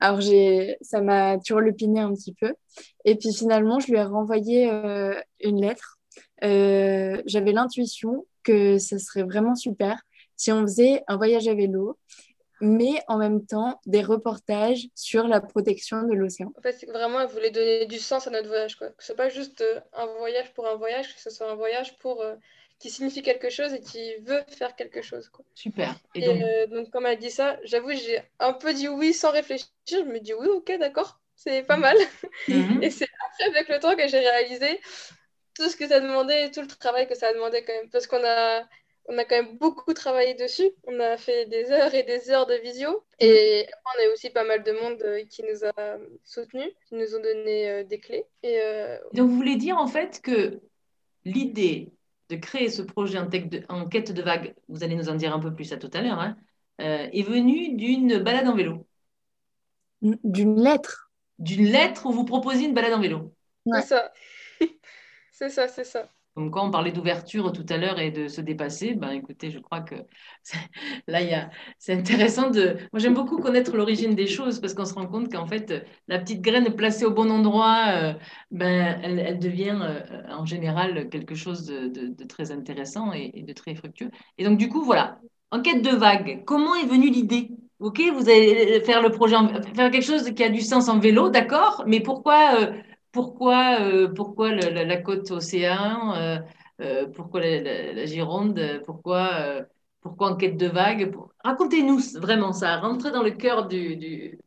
[0.00, 0.20] Alors,
[0.80, 2.54] ça m'a turlupiné un petit peu.
[3.04, 5.98] Et puis finalement, je lui ai renvoyé euh, une lettre.
[6.42, 10.00] J'avais l'intuition que ce serait vraiment super
[10.36, 11.98] si on faisait un voyage à vélo
[12.60, 16.52] mais en même temps des reportages sur la protection de l'océan.
[16.58, 18.76] En fait, vraiment, elle voulait donner du sens à notre voyage.
[18.76, 18.88] Quoi.
[18.88, 21.54] Que ce soit pas juste euh, un voyage pour un voyage, que ce soit un
[21.54, 22.34] voyage pour, euh,
[22.78, 25.28] qui signifie quelque chose et qui veut faire quelque chose.
[25.28, 25.44] Quoi.
[25.54, 25.96] Super.
[26.14, 26.42] Et, donc...
[26.42, 26.90] Euh, donc...
[26.90, 29.68] comme elle dit ça, j'avoue, j'ai un peu dit oui sans réfléchir.
[29.88, 31.96] Je me dis oui, ok, d'accord, c'est pas mal.
[32.46, 32.82] Mhm.
[32.82, 34.80] et c'est après, avec le temps, que j'ai réalisé
[35.54, 37.90] tout ce que ça demandait et tout le travail que ça a demandé quand même.
[37.90, 38.64] Parce qu'on a
[39.08, 40.70] on a quand même beaucoup travaillé dessus.
[40.86, 43.04] On a fait des heures et des heures de visio.
[43.18, 47.16] Et on a aussi pas mal de monde euh, qui nous a soutenus, qui nous
[47.16, 48.26] ont donné euh, des clés.
[48.42, 50.60] Et, euh, Donc, vous voulez dire en fait que
[51.24, 51.90] l'idée
[52.28, 55.54] de créer ce projet en, quête de vagues, vous allez nous en dire un peu
[55.54, 56.36] plus ça tout à l'heure, hein,
[56.78, 58.86] est venue d'une balade en vélo
[60.02, 61.10] D'une lettre.
[61.38, 63.34] D'une lettre où vous proposez une balade en vélo.
[63.72, 64.12] C'est ça.
[65.32, 66.08] c'est ça, c'est ça.
[66.38, 69.58] Comme quand on parlait d'ouverture tout à l'heure et de se dépasser, ben écoutez, je
[69.58, 69.96] crois que
[71.08, 71.50] là, a...
[71.80, 72.76] c'est intéressant de.
[72.92, 76.20] Moi, j'aime beaucoup connaître l'origine des choses parce qu'on se rend compte qu'en fait, la
[76.20, 78.14] petite graine placée au bon endroit, euh,
[78.52, 84.12] ben, elle, devient euh, en général quelque chose de, très intéressant et, de très fructueux.
[84.38, 85.18] Et donc, du coup, voilà,
[85.50, 86.44] enquête de vague.
[86.44, 87.50] Comment est venue l'idée?
[87.80, 89.34] Ok, vous allez faire le projet,
[89.74, 92.72] faire quelque chose qui a du sens en vélo, d'accord, mais pourquoi euh,
[93.12, 96.38] pourquoi, euh, pourquoi la, côte océan, euh,
[96.80, 99.64] euh, pourquoi la, Gironde, pourquoi,
[100.00, 101.12] pourquoi Enquête de vagues
[101.44, 104.38] Racontez-nous vraiment ça, rentrez dans le cœur du, du,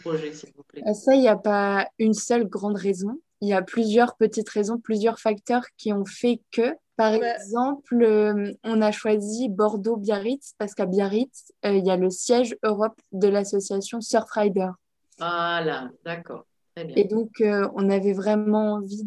[0.00, 0.82] projet, s'il vous plaît.
[0.94, 3.20] Ça, il n'y a pas une seule grande raison.
[3.40, 8.82] Il y a plusieurs petites raisons, plusieurs facteurs qui ont fait que, par exemple, on
[8.82, 14.70] a choisi Bordeaux-Biarritz parce qu'à Biarritz, il y a le siège Europe de l'association Surfrider.
[15.18, 16.46] Voilà, d'accord.
[16.76, 19.02] Et donc, euh, on avait vraiment envie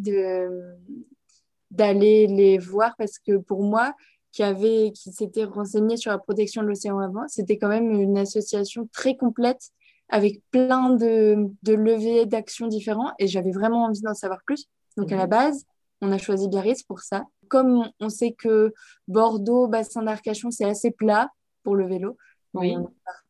[1.72, 3.94] d'aller les voir parce que pour moi,
[4.32, 8.18] qui, avait, qui s'était renseigné sur la protection de l'océan avant, c'était quand même une
[8.18, 9.70] association très complète
[10.08, 14.66] avec plein de, de leviers d'action différents et j'avais vraiment envie d'en savoir plus.
[14.98, 15.30] Donc, à la mhm.
[15.30, 15.66] base,
[16.02, 17.26] on a choisi Biarritz pour ça.
[17.48, 18.74] Comme on sait que
[19.08, 21.30] Bordeaux, bassin d'Arcachon, c'est assez plat
[21.64, 22.18] pour le vélo,
[22.54, 22.76] oui.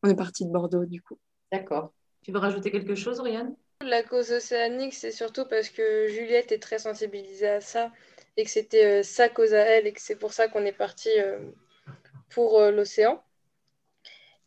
[0.02, 1.18] on est parti de Bordeaux du coup.
[1.52, 1.92] D'accord.
[2.22, 3.54] Tu veux rajouter quelque chose, Oriane?
[3.82, 7.90] La cause océanique, c'est surtout parce que Juliette est très sensibilisée à ça
[8.36, 10.72] et que c'était euh, sa cause à elle et que c'est pour ça qu'on est
[10.72, 11.38] parti euh,
[12.30, 13.22] pour euh, l'océan.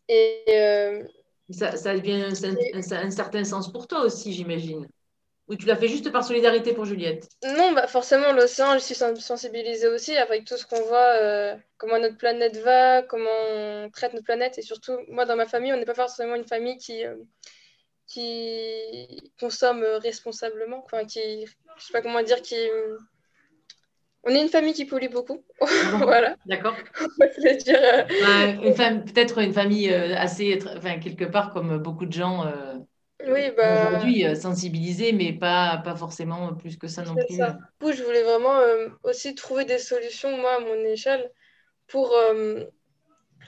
[0.07, 1.01] Et
[1.49, 2.33] ça, ça devient un,
[2.73, 4.87] un, certain sens pour toi aussi, j'imagine.
[5.47, 7.27] ou tu l'as fait juste par solidarité pour Juliette?
[7.43, 11.99] Non, bah forcément, l'océan, je suis sensibilisée aussi avec tout ce qu'on voit, euh, comment
[11.99, 14.57] notre planète va, comment on traite notre planète.
[14.57, 17.15] Et surtout, moi, dans ma famille, on n'est pas forcément une famille qui, euh,
[18.07, 21.45] qui consomme responsablement, enfin, qui,
[21.77, 22.55] je sais pas comment dire, qui.
[24.25, 25.43] On est une famille qui pollue beaucoup.
[25.97, 26.37] voilà.
[26.45, 26.75] D'accord.
[27.65, 27.79] dire.
[27.79, 32.45] Euh, peut-être une famille assez, enfin, quelque part comme beaucoup de gens
[33.27, 33.87] oui, bah...
[33.87, 37.37] Aujourd'hui, euh, sensibiliser, mais pas, pas forcément plus que ça non plus.
[37.37, 37.51] Ça.
[37.51, 41.31] Du coup, je voulais vraiment euh, aussi trouver des solutions, moi, à mon échelle,
[41.87, 42.63] pour, euh,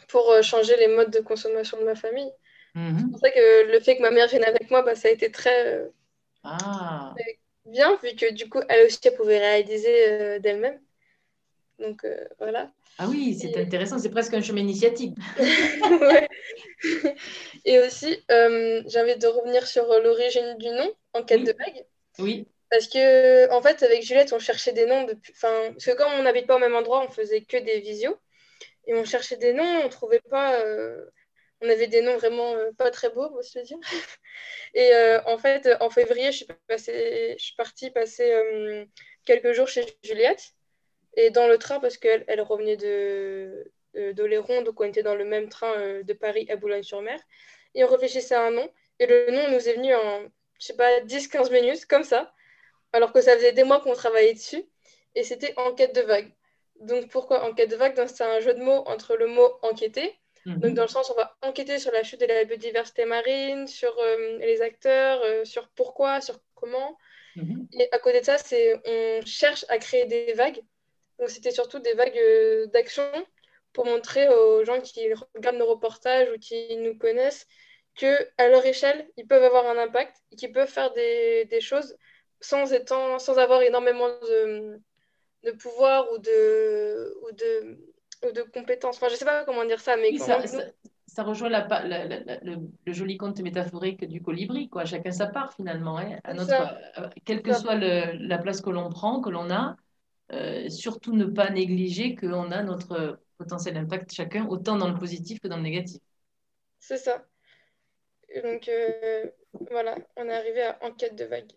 [0.07, 2.31] pour changer les modes de consommation de ma famille.
[2.75, 2.99] Mhm.
[2.99, 5.11] C'est pour ça que le fait que ma mère vienne avec moi, bah, ça a
[5.11, 5.89] été très
[6.43, 7.13] ah.
[7.65, 10.79] bien, vu que du coup, elle aussi, elle pouvait réaliser d'elle-même.
[11.79, 12.05] Donc,
[12.39, 12.71] voilà.
[12.97, 15.15] Ah oui, c'est intéressant, c'est presque un chemin initiatique.
[17.65, 21.85] Et aussi, euh, j'ai envie de revenir sur l'origine du nom, en quête de bague.
[22.19, 22.47] Oui.
[22.69, 25.03] Parce que, en fait, avec Juliette, on cherchait des noms.
[25.05, 25.33] Depuis...
[25.35, 28.17] Enfin, parce que comme on n'habite pas au même endroit, on faisait que des visios.
[28.87, 30.59] Et on cherchait des noms, on trouvait pas.
[30.61, 31.05] Euh,
[31.61, 33.77] on avait des noms vraiment euh, pas très beaux, on va se le dire.
[34.73, 34.91] Et
[35.25, 36.45] en fait, en février, je
[37.37, 38.85] suis, partie passer
[39.23, 40.53] quelques jours chez Juliette.
[41.15, 43.71] Et dans le train, parce qu'elle elle revenait de,
[44.13, 47.19] d'Oléron, donc on était dans le même train euh, de Paris à Boulogne-sur-Mer.
[47.73, 48.69] Et on réfléchissait à un nom.
[48.99, 50.23] Et le nom nous est venu en,
[50.59, 52.33] je sais pas, 10-15 minutes, comme ça.
[52.93, 54.63] Alors que ça faisait des mois qu'on travaillait dessus.
[55.15, 56.31] Et c'était Enquête de vague.
[56.81, 60.17] Donc pourquoi Enquête de vague C'est un jeu de mots entre le mot enquêter.
[60.45, 60.59] Mhm.
[60.59, 63.97] Donc dans le sens, on va enquêter sur la chute de la biodiversité marine, sur
[63.99, 66.97] euh, les acteurs, euh, sur pourquoi, sur comment.
[67.35, 67.67] Mhm.
[67.73, 70.61] Et à côté de ça, c'est on cherche à créer des vagues
[71.19, 73.09] donc c'était surtout des vagues euh, d'action
[73.73, 77.47] pour montrer aux gens qui regardent nos reportages ou qui nous connaissent
[77.95, 81.61] que à leur échelle, ils peuvent avoir un impact et qu'ils peuvent faire des, des,
[81.61, 81.95] choses
[82.41, 84.81] sans, étant, sans avoir énormément de,
[85.43, 88.97] de pouvoir ou de, ou, de, de compétences.
[88.97, 90.41] Enfin, je ne sais pas comment dire ça, mais ça,
[91.07, 91.67] ça, rejoint la,
[92.43, 94.85] le, joli conte métaphorique du colibri, quoi.
[94.85, 95.97] Chacun sa part finalement.
[95.97, 99.75] Hein, à notre, euh, quelle que soit la place que l'on prend, que l'on a,
[100.31, 105.39] euh, surtout ne pas négliger qu'on a notre potentiel impact chacun, autant dans le positif
[105.39, 106.01] que dans le négatif.
[106.79, 107.25] C'est ça.
[108.43, 109.25] donc euh,
[109.71, 111.51] voilà, on est arrivé à Enquête de vague.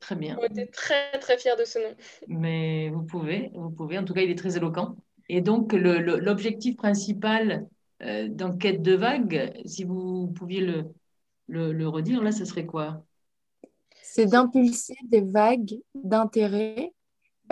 [0.00, 0.36] Très bien.
[0.38, 1.94] On était très très fiers de ce nom.
[2.28, 3.96] Mais vous pouvez, vous pouvez.
[3.98, 4.96] En tout cas, il est très éloquent.
[5.28, 7.66] Et donc l'objectif principal
[8.02, 10.84] euh, d'Enquête de vague, si vous pouviez le,
[11.48, 13.04] le, le redire, là, ce serait quoi?
[14.02, 16.92] C'est d'impulser des vagues d'intérêt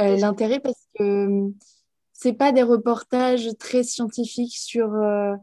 [0.01, 1.51] euh, l'intérêt parce que euh,
[2.13, 5.35] c'est pas des reportages très scientifiques sur euh,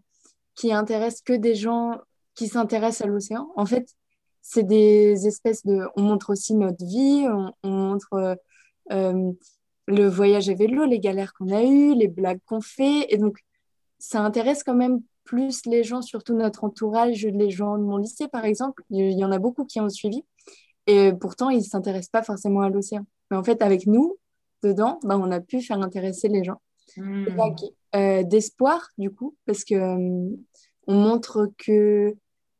[0.55, 1.99] qui intéressent que des gens
[2.35, 3.51] qui s'intéressent à l'océan.
[3.55, 3.87] En fait,
[4.41, 5.87] c'est des espèces de.
[5.95, 7.27] On montre aussi notre vie,
[7.63, 8.37] on, montre
[9.89, 13.07] le voyage à vélo, les galères qu'on a eues, les blagues qu'on fait.
[13.09, 13.39] Et donc,
[13.97, 18.27] ça intéresse quand même plus les gens, surtout notre entourage, les gens de mon lycée,
[18.27, 18.83] par exemple.
[18.89, 20.23] Il y en a beaucoup qui ont suivi.
[20.87, 23.05] Et pourtant, ils ne s'intéressent pas forcément à l'océan.
[23.29, 24.17] Mais en fait, avec nous,
[24.63, 26.61] dedans, ben, on a pu faire intéresser les gens.
[26.97, 27.25] Hmm.
[27.95, 30.35] Euh, d'espoir, du coup, parce que euh,
[30.87, 32.15] on montre que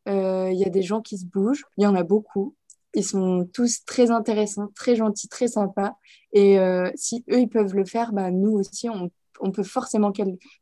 [0.05, 2.55] il euh, y a des gens qui se bougent, il y en a beaucoup.
[2.95, 5.95] Ils sont tous très intéressants, très gentils, très sympas.
[6.33, 6.57] Et
[6.95, 10.11] si eux, ils peuvent le faire, bah, nous aussi, on, on peut forcément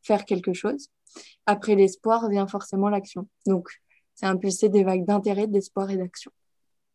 [0.04, 0.90] faire quelque chose.
[1.46, 3.28] Après l'espoir vient forcément l'action.
[3.46, 3.70] Donc,
[4.14, 6.32] c'est impulser des vagues d'intérêt, d'espoir et d'action.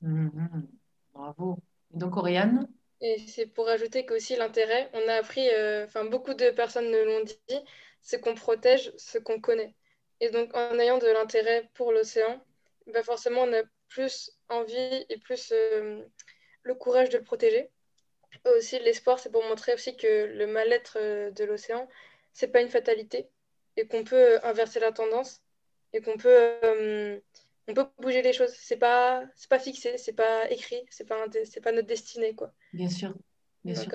[0.01, 0.67] Hmm, hmm.
[1.15, 1.59] Bravo.
[1.93, 2.69] donc, Oriane?
[3.01, 7.05] Et c'est pour ajouter qu'aussi l'intérêt, on a appris, euh, enfin beaucoup de personnes nous
[7.05, 7.59] l'ont dit,
[8.01, 9.75] c'est qu'on protège ce qu'on connaît.
[10.21, 12.41] Et donc en ayant de l'intérêt pour l'océan,
[12.93, 16.03] bah forcément on a plus envie et plus euh,
[16.63, 17.71] le courage de le protéger.
[18.45, 21.89] Et aussi l'espoir, c'est pour montrer aussi que le mal-être euh, de l'océan,
[22.33, 23.29] c'est pas une fatalité
[23.77, 25.41] et qu'on peut inverser la tendance
[25.93, 27.21] et qu'on peut
[27.69, 28.53] on peut bouger les choses.
[28.53, 32.53] C'est pas, c'est pas fixé, c'est pas écrit, c'est pas, c'est pas notre destinée, quoi.
[32.73, 33.15] Bien sûr,
[33.65, 33.93] bien sûr.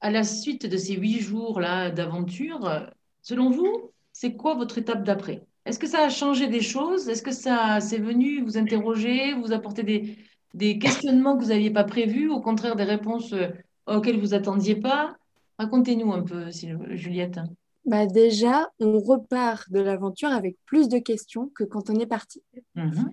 [0.00, 2.90] À la suite de ces huit jours là d'aventure,
[3.22, 5.42] selon vous, c'est quoi votre étape d'après?
[5.64, 7.08] Est-ce que ça a changé des choses?
[7.08, 10.18] Est-ce que ça c'est venu vous interroger, vous apporter des,
[10.54, 13.48] des questionnements que vous n'aviez pas prévus, au contraire des réponses euh,
[13.86, 15.16] auxquelles vous attendiez pas?
[15.58, 16.50] Racontez-nous un peu,
[16.90, 17.38] Juliette.
[17.84, 22.42] Bah déjà, on repart de l'aventure avec plus de questions que quand on est parti.
[22.74, 23.10] Mhm.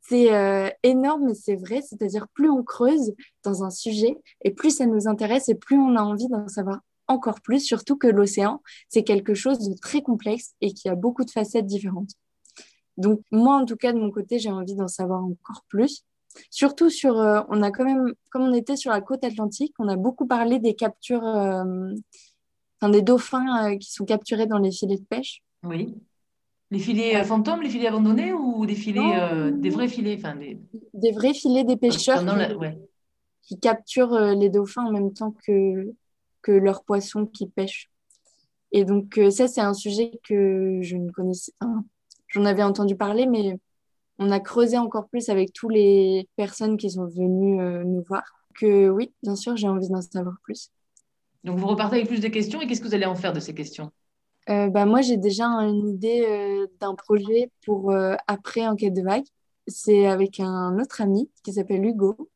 [0.00, 1.82] C'est euh, énorme, mais c'est vrai.
[1.82, 5.94] C'est-à-dire, plus on creuse dans un sujet et plus ça nous intéresse et plus on
[5.94, 10.54] a envie d'en savoir encore plus, surtout que l'océan, c'est quelque chose de très complexe
[10.60, 12.12] et qui a beaucoup de facettes différentes.
[12.96, 16.04] Donc, moi, en tout cas, de mon côté, j'ai envie d'en savoir encore plus.
[16.50, 19.96] Surtout sur, on a quand même, comme on était sur la côte atlantique, on a
[19.96, 25.42] beaucoup parlé des captures, enfin, des dauphins qui sont capturés dans les filets de pêche.
[25.64, 25.94] Oui.
[26.70, 30.60] Les filets fantômes, les filets abandonnés ou des filets, des vrais filets, enfin des...
[30.94, 32.22] des vrais filets des pêcheurs
[33.42, 35.92] qui, capturent les dauphins en même temps que
[36.42, 37.90] que leurs poissons qui pêchent.
[38.72, 41.66] Et donc ça, c'est un sujet que je ne connaissais, pas
[42.30, 43.58] j'en avais entendu parler, mais
[44.18, 48.24] on a creusé encore plus avec toutes les personnes qui sont venues euh, nous voir.
[48.54, 50.70] Que oui, bien sûr, j'ai envie d'en savoir plus.
[51.44, 53.40] Donc vous repartez avec plus de questions et qu'est-ce que vous allez en faire de
[53.40, 53.90] ces questions?
[54.48, 57.94] Euh, bah, Moi, j'ai déjà une idée euh, d'un projet pour
[58.26, 59.24] après Enquête de vague.
[59.66, 62.29] C'est avec un autre ami qui s'appelle Hugo.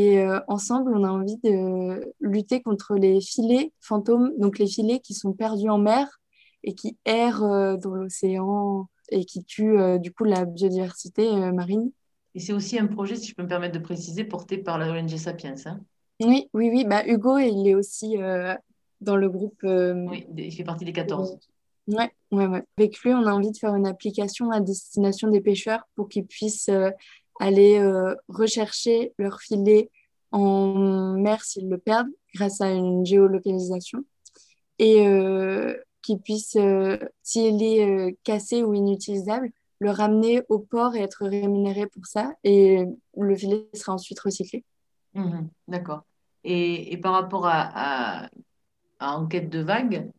[0.00, 5.12] Et ensemble, on a envie de lutter contre les filets fantômes, donc les filets qui
[5.12, 6.20] sont perdus en mer
[6.62, 11.90] et qui errent dans l'océan et qui tue euh, du coup la biodiversité euh, marine.
[12.34, 14.90] Et c'est aussi un projet, si je peux me permettre de préciser, porté par la
[14.90, 15.54] ONG Sapiens.
[15.66, 15.80] Hein
[16.20, 16.84] oui, oui, oui.
[16.84, 18.54] Bah, Hugo, il est aussi euh,
[19.00, 19.60] dans le groupe.
[19.62, 21.38] oui, il fait partie des 14.
[21.88, 22.62] Ouais, ouais, ouais.
[22.76, 26.26] Avec lui, on a envie de faire une application à destination des pêcheurs pour qu'ils
[26.26, 26.70] puissent
[27.38, 27.80] aller
[28.28, 29.90] rechercher leur filet
[30.32, 34.04] en mer s'ils le perdent grâce à une géolocalisation.
[34.78, 35.04] Et
[36.02, 41.26] qui puisse, euh, s'il est euh, cassé ou inutilisable, le ramener au port et être
[41.26, 42.32] rémunéré pour ça.
[42.44, 42.82] Et
[43.16, 44.64] le filet sera ensuite recyclé.
[45.14, 46.04] Mhm, d'accord.
[46.44, 48.30] Et, et, par rapport à, à,
[49.00, 50.10] à Enquête de vague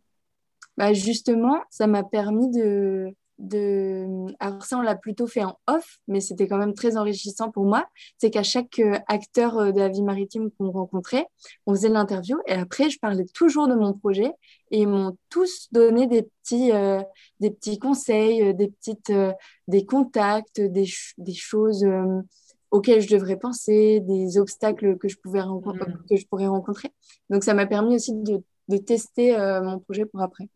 [0.77, 4.05] bah Justement, ça m'a permis de, de...
[4.39, 7.65] Alors ça, on l'a plutôt fait en off, mais c'était quand même très enrichissant pour
[7.65, 7.87] moi.
[8.17, 11.25] C'est qu'à chaque euh, acteur euh, de la vie maritime qu'on rencontrait,
[11.65, 14.31] on faisait l'interview et après, je parlais toujours de mon projet
[14.71, 17.01] et ils m'ont tous donné des petits, euh,
[17.39, 19.11] des petits conseils, des, petites,
[19.67, 21.85] des contacts, des, des choses
[22.71, 26.03] auxquelles je devrais penser, des obstacles que je, pouvais mmh.
[26.09, 26.91] que je pourrais rencontrer.
[27.29, 30.49] Donc ça m'a permis aussi de, de tester mon projet pour après.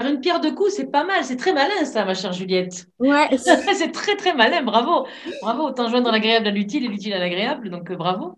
[0.00, 2.86] Faire une pierre de coups, c'est pas mal, c'est très malin ça, ma chère Juliette.
[2.98, 3.36] Ouais.
[3.36, 5.06] c'est très très malin, bravo.
[5.42, 8.34] Bravo, autant joindre l'agréable à l'utile et l'utile à l'agréable, donc euh, bravo.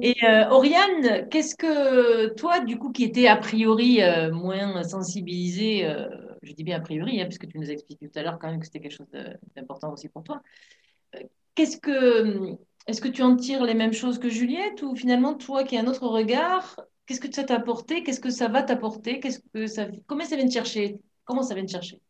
[0.00, 5.84] Et euh, Oriane, qu'est-ce que toi, du coup, qui étais a priori euh, moins sensibilisée,
[6.42, 8.48] je dis bien a priori, hein, puisque tu nous as expliqué tout à l'heure quand
[8.48, 9.08] même que c'était quelque chose
[9.56, 10.40] d'important aussi pour toi,
[11.56, 12.54] qu'est-ce que.
[12.86, 15.80] Est-ce que tu en tires les mêmes choses que Juliette ou finalement toi qui as
[15.80, 18.04] un autre regard, Qu'est-ce que ça t'a apporté?
[18.04, 19.18] Qu'est-ce que ça va t'apporter?
[19.18, 21.00] Qu'est-ce que ça Comment ça vient te chercher?
[21.24, 22.00] Comment ça vient te chercher?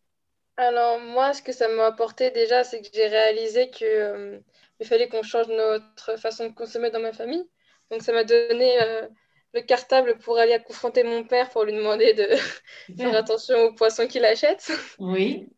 [0.58, 4.38] Alors moi, ce que ça m'a apporté déjà, c'est que j'ai réalisé qu'il euh,
[4.84, 7.48] fallait qu'on change notre façon de consommer dans ma famille.
[7.90, 9.08] Donc ça m'a donné euh,
[9.54, 12.28] le cartable pour aller confronter mon père pour lui demander de
[12.98, 14.70] faire attention aux poissons qu'il achète.
[14.98, 15.48] Oui.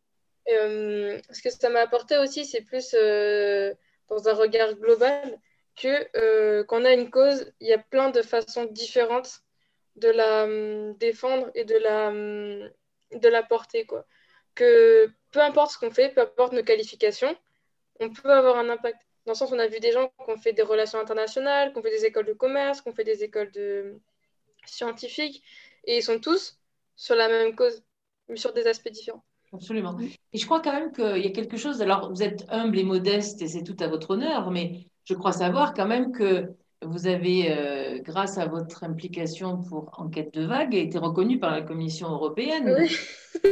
[0.53, 5.37] Euh, ce que ça m'a apporté aussi, c'est plus dans un regard global
[5.77, 9.43] que euh, a une cause, il y a plein de façons différentes
[9.97, 12.71] de la hum, défendre et de la, hum,
[13.13, 13.87] de la porter.
[13.87, 14.05] Quoi.
[14.55, 17.35] Que peu importe ce qu'on fait, peu importe nos qualifications,
[18.01, 18.99] on peut avoir un impact.
[19.27, 21.79] Dans le sens on a vu des gens qui ont fait des relations internationales, qui
[21.79, 24.01] ont fait des écoles de commerce, qui ont fait des écoles de
[24.67, 25.43] scientifiques,
[25.85, 26.59] et ils sont tous
[26.97, 27.83] sur la même cause,
[28.29, 29.25] mais sur des aspects différents.
[29.53, 29.99] Absolument.
[30.33, 32.85] Et je crois quand même qu'il y a quelque chose, alors vous êtes humble et
[32.85, 36.49] modeste et c'est tout à votre honneur, mais je crois savoir quand même que
[36.85, 41.62] vous avez, euh, grâce à votre implication pour Enquête de vague, été reconnu par la
[41.62, 42.75] Commission européenne.
[42.79, 42.97] Oui,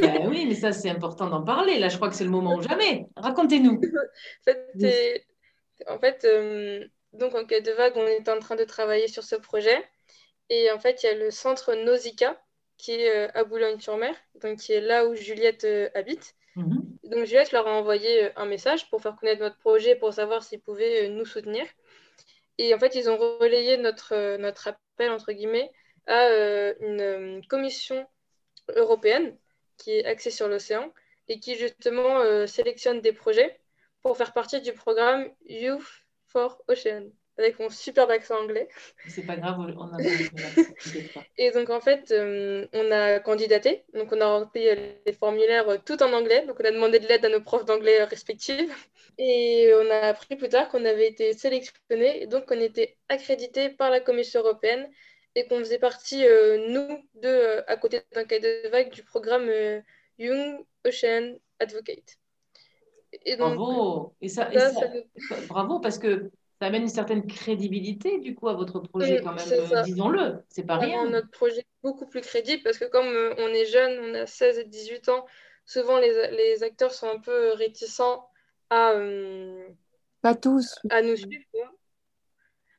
[0.01, 1.79] ben oui mais ça, c'est important d'en parler.
[1.79, 3.05] Là, je crois que c'est le moment ou jamais.
[3.15, 3.81] Racontez-nous.
[5.87, 9.35] en fait, euh, donc Enquête de vague, on est en train de travailler sur ce
[9.35, 9.83] projet.
[10.49, 12.37] Et en fait, il y a le centre Nausicaa
[12.77, 16.35] qui est euh, à Boulogne-sur-Mer, donc qui est là où Juliette habite.
[17.11, 20.43] Donc Juliette leur a envoyé euh, un message pour faire connaître notre projet, pour savoir
[20.43, 21.65] s'ils pouvaient euh, nous soutenir.
[22.57, 25.71] Et en fait, ils ont relayé notre, euh, notre appel, entre guillemets,
[26.07, 26.27] à
[26.79, 28.07] une commission
[28.75, 29.37] européenne
[29.77, 30.91] qui est axée sur l'océan
[31.27, 33.59] et qui justement sélectionne des projets
[34.01, 35.85] pour faire partie du programme Youth
[36.25, 37.11] for Ocean
[37.41, 38.67] avec mon superbe accent anglais.
[39.07, 39.97] C'est pas grave, on a
[41.37, 43.83] Et donc, en fait, euh, on a candidaté.
[43.93, 44.63] Donc, on a rempli
[45.05, 46.45] les formulaires euh, tout en anglais.
[46.45, 48.89] Donc, on a demandé de l'aide à nos profs d'anglais respectifs.
[49.17, 52.23] Et on a appris plus tard qu'on avait été sélectionné.
[52.23, 54.89] Et donc, on était accrédité par la Commission européenne
[55.35, 59.49] et qu'on faisait partie, euh, nous, de, à côté d'un cahier de vague, du programme
[60.17, 62.17] Young Ocean Advocate.
[63.25, 64.13] Et donc, bravo!
[64.21, 64.71] Et ça, et ça,
[65.47, 69.47] Bravo, parce que ça amène une certaine crédibilité du coup à votre projet quand même,
[69.51, 71.09] euh, disons-le, c'est pas rien.
[71.09, 74.27] Notre projet est beaucoup plus crédible parce que comme euh, on est jeune, on a
[74.27, 75.25] 16 et 18 ans,
[75.65, 78.29] souvent les, les acteurs sont un peu réticents
[78.69, 78.91] à...
[78.91, 79.69] Euh,
[80.21, 80.77] pas tous.
[80.91, 81.43] À nous suivre.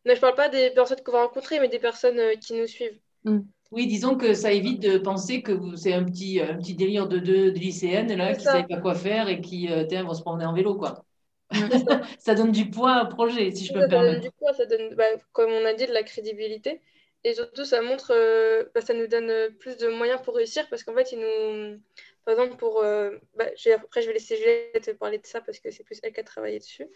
[0.04, 3.00] je ne parle pas des personnes qu'on va rencontrer, mais des personnes qui nous suivent.
[3.24, 3.40] Mm.
[3.72, 7.18] Oui, disons que ça évite de penser que c'est un petit, un petit délire de
[7.18, 10.52] deux lycéennes là, qui ne savent pas quoi faire et qui vont se promener en
[10.52, 10.76] vélo.
[10.76, 11.04] quoi.
[12.18, 14.14] ça donne du poids au projet, si je peux me permettre.
[14.14, 16.80] Ça donne du poids, ça donne, bah, comme on a dit, de la crédibilité.
[17.24, 20.68] Et surtout, ça montre, euh, bah, ça nous donne euh, plus de moyens pour réussir
[20.68, 21.78] parce qu'en fait, ils nous.
[22.24, 22.82] Par exemple, pour.
[22.82, 26.12] Euh, bah, après, je vais laisser Juliette parler de ça parce que c'est plus elle
[26.12, 26.86] qui a travaillé dessus.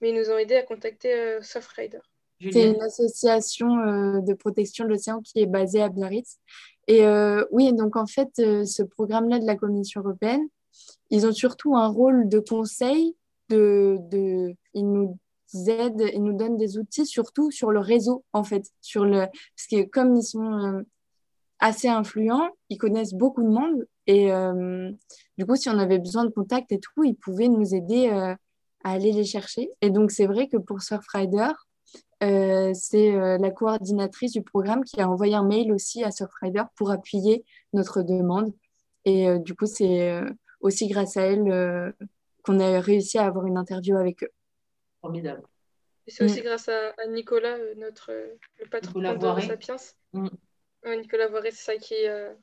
[0.00, 2.00] Mais ils nous ont aidé à contacter Softrider.
[2.40, 3.68] C'est une association
[4.20, 6.38] de protection de l'océan qui est basée à Biarritz.
[6.88, 7.06] Et
[7.52, 10.46] oui, donc en fait, ce programme-là de la Commission européenne,
[11.10, 13.14] ils ont surtout un rôle de conseil.
[13.50, 15.18] De, de, ils nous
[15.66, 18.64] aident, ils nous donnent des outils, surtout sur le réseau, en fait.
[18.80, 19.26] Sur le...
[19.26, 20.82] Parce que comme ils sont euh,
[21.60, 23.86] assez influents, ils connaissent beaucoup de monde.
[24.06, 24.90] Et euh,
[25.38, 28.34] du coup, si on avait besoin de contact et tout, ils pouvaient nous aider euh,
[28.84, 29.70] à aller les chercher.
[29.80, 31.50] Et donc, c'est vrai que pour Surfrider,
[32.20, 37.44] c'est la coordinatrice du programme qui a envoyé un mail aussi à Surfrider pour appuyer
[37.74, 38.50] notre demande.
[39.04, 40.22] Et du coup, c'est
[40.60, 41.94] aussi grâce à elle
[42.44, 44.30] qu'on a réussi à avoir une interview avec eux.
[45.00, 45.42] Formidable.
[46.06, 46.44] Et c'est aussi mm.
[46.44, 49.76] grâce à, Nicolas, euh, notre, euh, le patron de Sapiens.
[50.12, 50.28] Mm.
[50.98, 52.34] Nicolas Voiré, c'est ça qui, euh,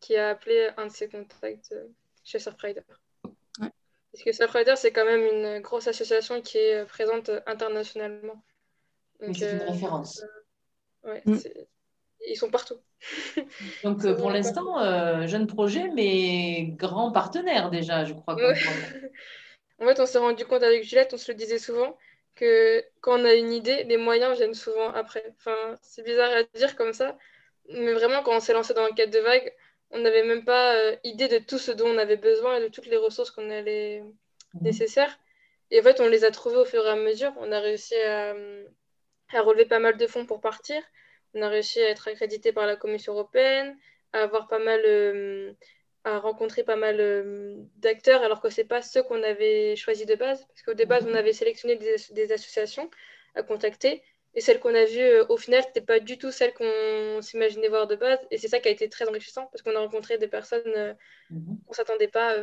[0.00, 1.74] qui a appelé un de ses contacts
[2.24, 2.80] chez Surfrider.
[4.12, 8.42] Parce que Surfrider, c'est quand même une grosse association qui est présente internationalement.
[9.34, 10.24] C'est une référence.
[11.04, 11.38] ouais, mm.
[12.26, 12.76] Ils sont partout.
[13.84, 18.36] Donc, pour l'instant, jeune projet, mais grand partenaire déjà, je crois.
[19.80, 21.96] en fait, on s'est rendu compte avec Juliette, on se le disait souvent,
[22.34, 25.24] que quand on a une idée, les moyens viennent souvent après.
[25.38, 27.16] Enfin, c'est bizarre à dire comme ça,
[27.68, 29.52] mais vraiment, quand on s'est lancé dans l'enquête de vague,
[29.90, 32.68] on n'avait même pas euh, idée de tout ce dont on avait besoin et de
[32.68, 34.62] toutes les ressources qu'on allait mhm.
[34.62, 35.18] nécessaires.
[35.70, 37.32] Et en fait, on les a trouvées au fur et à mesure.
[37.38, 38.34] On a réussi à,
[39.32, 40.82] à relever pas mal de fonds pour partir.
[41.34, 43.76] On a réussi à être accrédité par la Commission européenne,
[44.12, 45.52] à avoir pas mal euh,
[46.04, 50.06] à rencontrer pas mal euh, d'acteurs, alors que ce n'est pas ceux qu'on avait choisis
[50.06, 50.44] de base.
[50.46, 52.90] Parce qu'au début, on avait sélectionné des, associations
[53.34, 54.02] à contacter.
[54.34, 57.20] Et celles qu'on a vues, euh, au final, ce n'était pas du tout celles qu'on
[57.20, 58.18] s'imaginait voir de base.
[58.30, 60.94] Et c'est ça qui a été très enrichissant, parce qu'on a rencontré des personnes euh,
[61.30, 61.58] mhm.
[61.66, 62.36] qu'on ne s'attendait pas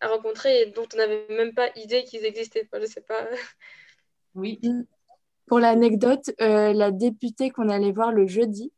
[0.00, 2.68] à rencontrer et dont on n'avait même pas idée qu'ils existaient.
[2.72, 3.28] je sais pas.
[4.34, 4.60] Oui.
[5.46, 8.72] Pour l'anecdote, la députée qu'on allait voir le jeudi,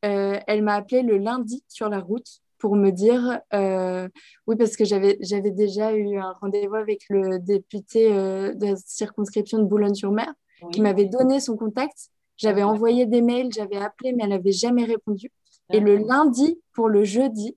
[0.00, 4.08] elle m'a appelé le lundi sur la route pour me dire, euh,
[4.46, 8.76] oui, parce que j'avais, j'avais déjà eu un rendez-vous avec le député euh, de la
[8.76, 10.32] circonscription de Boulogne-sur-Mer,
[10.72, 12.10] qui m'avait donné son contact.
[12.36, 15.30] J'avais envoyé des mails, j'avais appelé, mais elle n'avait jamais répondu.
[15.72, 17.56] Et le lundi, pour le jeudi,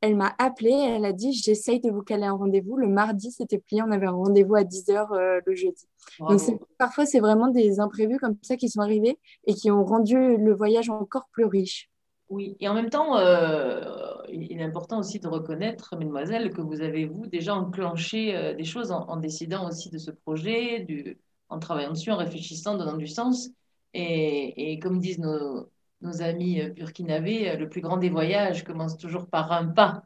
[0.00, 2.76] elle m'a appelé, elle a dit, j'essaye de vous caler un rendez-vous.
[2.76, 5.86] Le mardi, c'était plié, on avait un rendez-vous à 10h euh, le jeudi.
[6.20, 6.40] Donc
[6.76, 10.54] parfois, c'est vraiment des imprévus comme ça qui sont arrivés et qui ont rendu le
[10.54, 11.88] voyage encore plus riche.
[12.30, 16.80] Oui, et en même temps, euh, il est important aussi de reconnaître, mesdemoiselles, que vous
[16.80, 21.18] avez, vous, déjà enclenché euh, des choses en, décidant aussi de ce projet, du,
[21.50, 23.50] en travaillant dessus, en réfléchissant, donnant du sens.
[23.92, 28.96] Et, et comme disent nos, nos, amis euh, burkinabés, le plus grand des voyages commence
[28.96, 30.04] toujours par un pas.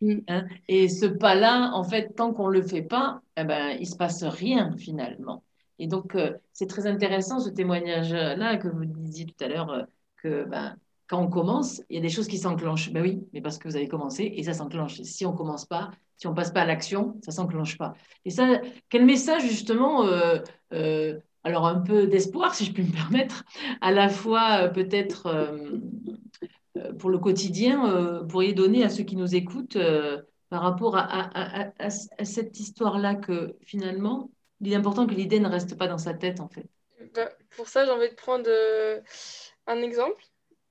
[0.00, 0.18] Mm.
[0.28, 0.46] Hein.
[0.68, 3.84] et ce pas-là, en fait, tant qu'on ne le fait pas, eh ben, il ne
[3.84, 5.44] se passe rien finalement.
[5.78, 6.16] Et donc,
[6.52, 10.76] c'est très intéressant ce témoignage-là que vous disiez tout à l'heure, que ben,
[11.08, 12.92] quand on commence, il y a des choses qui s'enclenchent.
[12.92, 15.00] Ben oui, mais parce que vous avez commencé et ça s'enclenche.
[15.02, 17.94] Si on commence pas, si on passe pas à l'action, ça s'enclenche pas.
[18.26, 20.38] Et ça, quel message justement, euh,
[20.74, 23.44] euh, alors un peu d'espoir si je puis me permettre,
[23.80, 25.56] à la fois euh, peut-être
[26.98, 29.78] pour le quotidien, pourriez donner à ceux qui nous écoutent
[30.48, 35.88] par rapport à, cette histoire-là que finalement, il est important que l'idée ne reste pas
[35.88, 36.66] dans sa tête en fait.
[37.14, 38.48] Bah, pour ça, j'ai envie de prendre
[39.66, 40.22] un exemple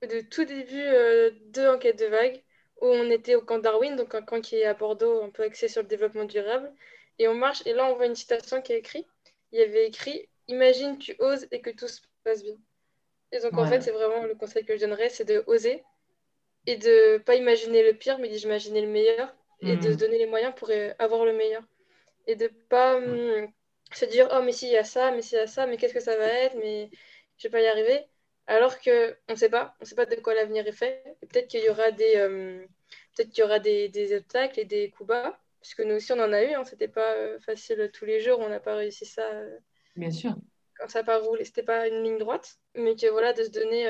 [0.02, 2.42] de tout début euh, de Enquête de vague,
[2.80, 5.42] où on était au camp Darwin, donc un camp qui est à Bordeaux, un peu
[5.42, 6.72] axé sur le développement durable.
[7.18, 9.06] Et on marche, et là, on voit une citation qui est écrite.
[9.52, 12.56] Il y avait écrit Imagine, tu oses et que tout se passe bien.
[13.32, 15.84] Et donc, en fait, c'est vraiment le conseil que je donnerais c'est de oser
[16.66, 19.96] et de pas imaginer le pire, mais d'imaginer le meilleur et de se hmm.
[19.96, 21.62] donner les moyens pour euh, avoir le meilleur.
[22.26, 23.48] Et de pas hum,
[23.92, 25.76] se dire Oh, mais si, il y a ça, mais s'il y a ça, mais
[25.76, 26.90] qu'est-ce que ça va être, mais
[27.36, 28.06] je vais pas y arriver
[28.48, 31.04] alors qu'on ne sait pas, on sait pas de quoi l'avenir est fait.
[31.20, 32.64] Peut-être qu'il y aura des, euh,
[33.14, 36.20] peut-être qu'il y aura des, des, obstacles et des coups bas, puisque nous aussi on
[36.20, 36.54] en a eu.
[36.54, 39.22] Hein, c'était pas euh, facile tous les jours, on n'a pas réussi ça.
[39.22, 39.58] Euh,
[39.96, 40.34] Bien sûr.
[40.78, 43.50] Quand ça n'a pas roulé, c'était pas une ligne droite, mais que voilà, de se
[43.50, 43.84] donner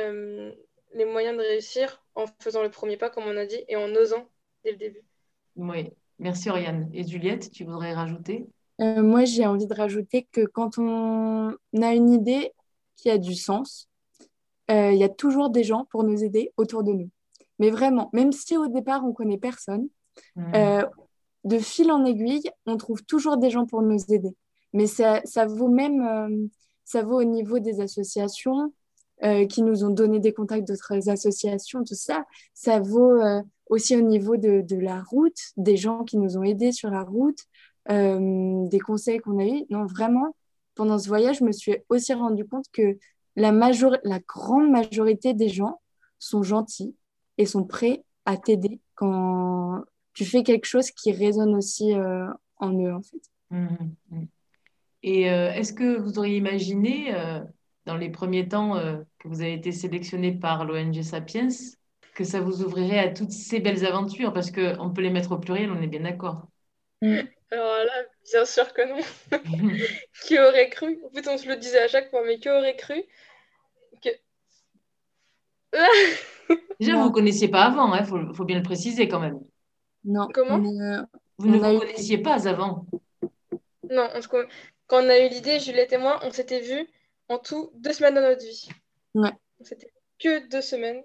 [0.94, 3.94] les moyens de réussir en faisant le premier pas, comme on a dit, et en
[3.94, 4.26] osant
[4.64, 5.02] dès le début.
[5.54, 6.88] Oui, merci Oriane.
[6.94, 8.46] Et Juliette, tu voudrais rajouter?
[8.78, 11.50] Moi, j'ai envie de rajouter que quand on
[11.82, 12.54] a une idée,
[12.96, 13.88] qui a du sens,
[14.68, 17.10] il y a toujours des gens pour nous aider autour de nous.
[17.58, 19.88] Mais vraiment, même si au départ on connaît personne,
[20.36, 20.82] mmh.
[21.44, 24.36] de fil en aiguille, on trouve toujours des gens pour nous aider.
[24.74, 26.50] Mais ça, ça vaut même,
[26.84, 28.72] ça vaut au niveau des associations,
[29.24, 32.24] euh, qui nous ont donné des contacts d'autres associations, tout ça.
[32.54, 36.44] Ça vaut euh, aussi au niveau de, de, la route, des gens qui nous ont
[36.44, 37.40] aidés sur la route,
[37.90, 39.64] euh, des conseils qu'on a eus.
[39.70, 40.36] Non, vraiment,
[40.76, 42.96] pendant ce voyage, je me suis aussi rendu compte que
[43.38, 45.80] la, major la grande majorité des gens
[46.18, 46.94] sont gentils
[47.38, 49.82] et sont prêts à t'aider quand
[50.12, 51.94] tu fais quelque chose qui résonne aussi
[52.56, 53.22] en eux, en fait.
[53.50, 53.66] Mmh,
[54.10, 54.24] mmh.
[55.04, 57.14] Et est-ce que vous auriez imaginé
[57.88, 61.48] dans les premiers temps euh, que vous avez été sélectionné par l'ONG Sapiens,
[62.14, 64.34] que ça vous ouvrirait à toutes ces belles aventures?
[64.34, 66.46] Parce qu'on peut les mettre au pluriel, on est bien d'accord.
[67.00, 69.00] Alors là, bien sûr que non.
[70.26, 71.00] qui aurait cru?
[71.06, 73.02] En fait, on se le disait à chaque fois, mais qui aurait cru.
[76.80, 79.40] Déjà, vous ne connaissiez pas avant, il hein, faut, faut, bien le préciser quand même.
[80.04, 80.28] Non.
[80.32, 82.86] Comment Vous ne vous connaissiez pas avant
[83.90, 84.08] Non,
[84.88, 86.88] quand on a eu l'idée, Juliette et moi, on s'était vus
[87.28, 88.68] en tout deux semaines dans notre vie.
[89.14, 89.32] Ouais.
[89.60, 91.02] C'était que deux semaines.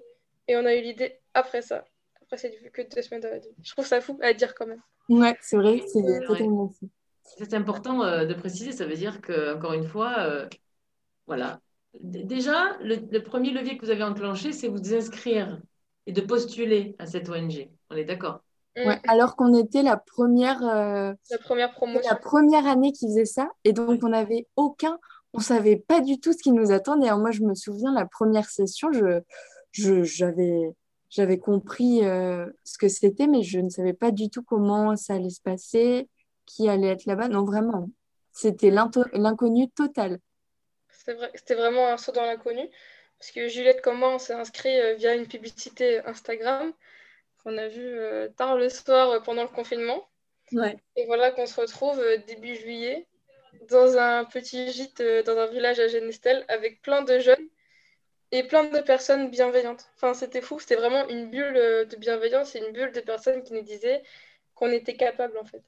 [0.48, 1.86] Et on a eu l'idée après ça.
[2.22, 3.56] Après, c'est que deux semaines dans notre vie.
[3.62, 4.82] Je trouve ça fou à dire quand même.
[5.10, 6.90] Ouais, c'est vrai, c'est totalement fou.
[7.24, 10.48] C'est important euh, de préciser, ça veut dire que, encore une fois, euh,
[11.26, 11.60] voilà.
[12.02, 15.62] Déjà, le, premier levier que vous avez enclenché, c'est vous inscrire
[16.06, 17.70] et de postuler à cette ONG.
[17.90, 18.42] On est d'accord?
[18.76, 18.88] Mm.
[18.88, 22.10] Ouais, alors qu'on était la première, euh, la première promotion.
[22.10, 24.98] La première année qui faisait ça, et donc on n'avait aucun,
[25.34, 27.12] on savait pas du tout ce qui nous attendait.
[27.16, 30.74] moi, je me souviens, la première session, je, j'avais,
[31.10, 35.16] j'avais compris euh, ce que c'était, mais je ne savais pas du tout comment ça
[35.16, 36.10] allait se passer,
[36.46, 37.30] qui allait être là-bas.
[37.30, 37.90] Non, vraiment,
[38.32, 40.20] c'était l'inconnu total.
[41.04, 42.70] C'était vraiment un saut dans l'inconnu.
[43.20, 46.74] Parce que Juliette, comment on s'est inscrit euh, via une publicité Instagram
[47.44, 50.08] qu'on a vu euh, tard le soir pendant le confinement.
[50.52, 50.78] Ouais.
[50.96, 53.08] Et voilà qu'on se retrouve début juillet
[53.70, 57.48] dans un petit gîte euh, dans un village à Genestel avec plein de jeunes
[58.32, 59.90] et plein de personnes bienveillantes.
[59.96, 63.44] Enfin, c'était fou, c'était vraiment une bulle euh, de bienveillance et une bulle de personnes
[63.44, 64.04] qui nous disaient
[64.56, 65.62] qu'on était capable en fait.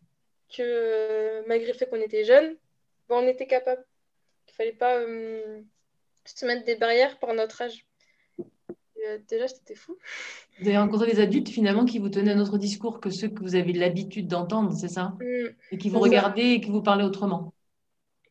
[0.56, 2.56] Que euh, malgré le fait qu'on était jeunes,
[3.10, 3.84] ben, on était capable.
[4.58, 5.02] Fallait pas
[6.26, 7.86] se mettre des barrières par notre âge.
[9.30, 9.98] déjà, c'était fou.
[10.60, 13.42] Vous avez rencontré des adultes finalement qui vous tenaient un autre discours que ceux que
[13.42, 15.14] vous avez l'habitude d'entendre, c'est ça?
[15.20, 15.48] Mm.
[15.72, 17.54] Et qui vous regardaient et qui vous parlaient autrement?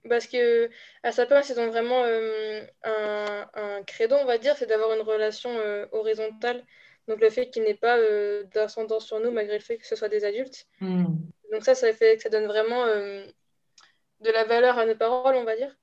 [0.09, 0.71] Parce que
[1.03, 4.93] à sa place, ils ont vraiment euh, un, un, credo, on va dire, c'est d'avoir
[4.95, 6.65] une relation euh, horizontale.
[7.09, 9.97] Donc le fait qu'il n'ait pas euh, d'ascendance sur nous, malgré le fait que ce
[9.97, 10.67] soit des adultes.
[10.81, 11.05] Hmm.
[11.53, 15.45] Donc ça, ça fait que ça donne vraiment de la valeur à nos paroles, on
[15.45, 15.75] va dire.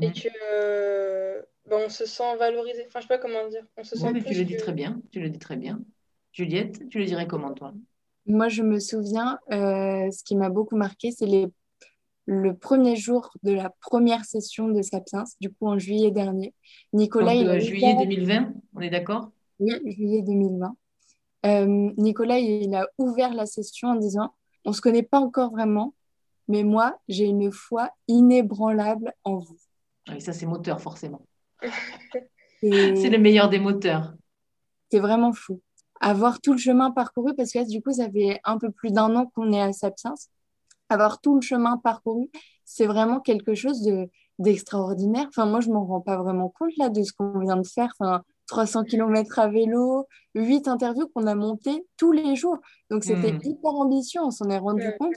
[0.00, 2.84] Et que ben, on se sent valorisé.
[2.86, 3.64] Enfin, je sais pas comment dire.
[3.76, 5.00] On se sent mais tu le dis très bien.
[5.12, 5.80] Tu le dis très bien.
[6.32, 7.72] Juliette, tu le dirais comment toi?
[8.26, 11.48] Moi, je me souviens, ce qui m'a beaucoup marqué, c'est les
[12.26, 16.54] le premier jour de la première session de Sapiens, du coup en juillet dernier.
[16.92, 17.34] Nicolas.
[17.34, 19.30] Donc, juillet 2020, on est d'accord?
[19.58, 20.76] Oui, juillet 2020.
[21.46, 25.50] Euh, Nicolas, il a ouvert la session en disant On ne se connaît pas encore
[25.50, 25.94] vraiment,
[26.48, 29.58] mais moi, j'ai une foi inébranlable en vous.
[30.12, 31.26] Et ça, c'est moteur, forcément.
[32.60, 34.14] c'est le meilleur des moteurs.
[34.90, 35.60] C'est vraiment fou.
[36.00, 39.14] Avoir tout le chemin parcouru, parce que du coup, ça fait un peu plus d'un
[39.16, 40.14] an qu'on est à Sapiens
[40.88, 42.30] avoir tout le chemin parcouru,
[42.64, 44.08] c'est vraiment quelque chose de
[44.40, 45.26] d'extraordinaire.
[45.28, 47.92] Enfin, moi, je m'en rends pas vraiment compte là de ce qu'on vient de faire.
[48.00, 52.58] Enfin, 300 km à vélo, 8 interviews qu'on a montées tous les jours.
[52.90, 53.40] Donc, c'était hmm.
[53.44, 55.14] hyper ambitieux, on s'en est rendu compte.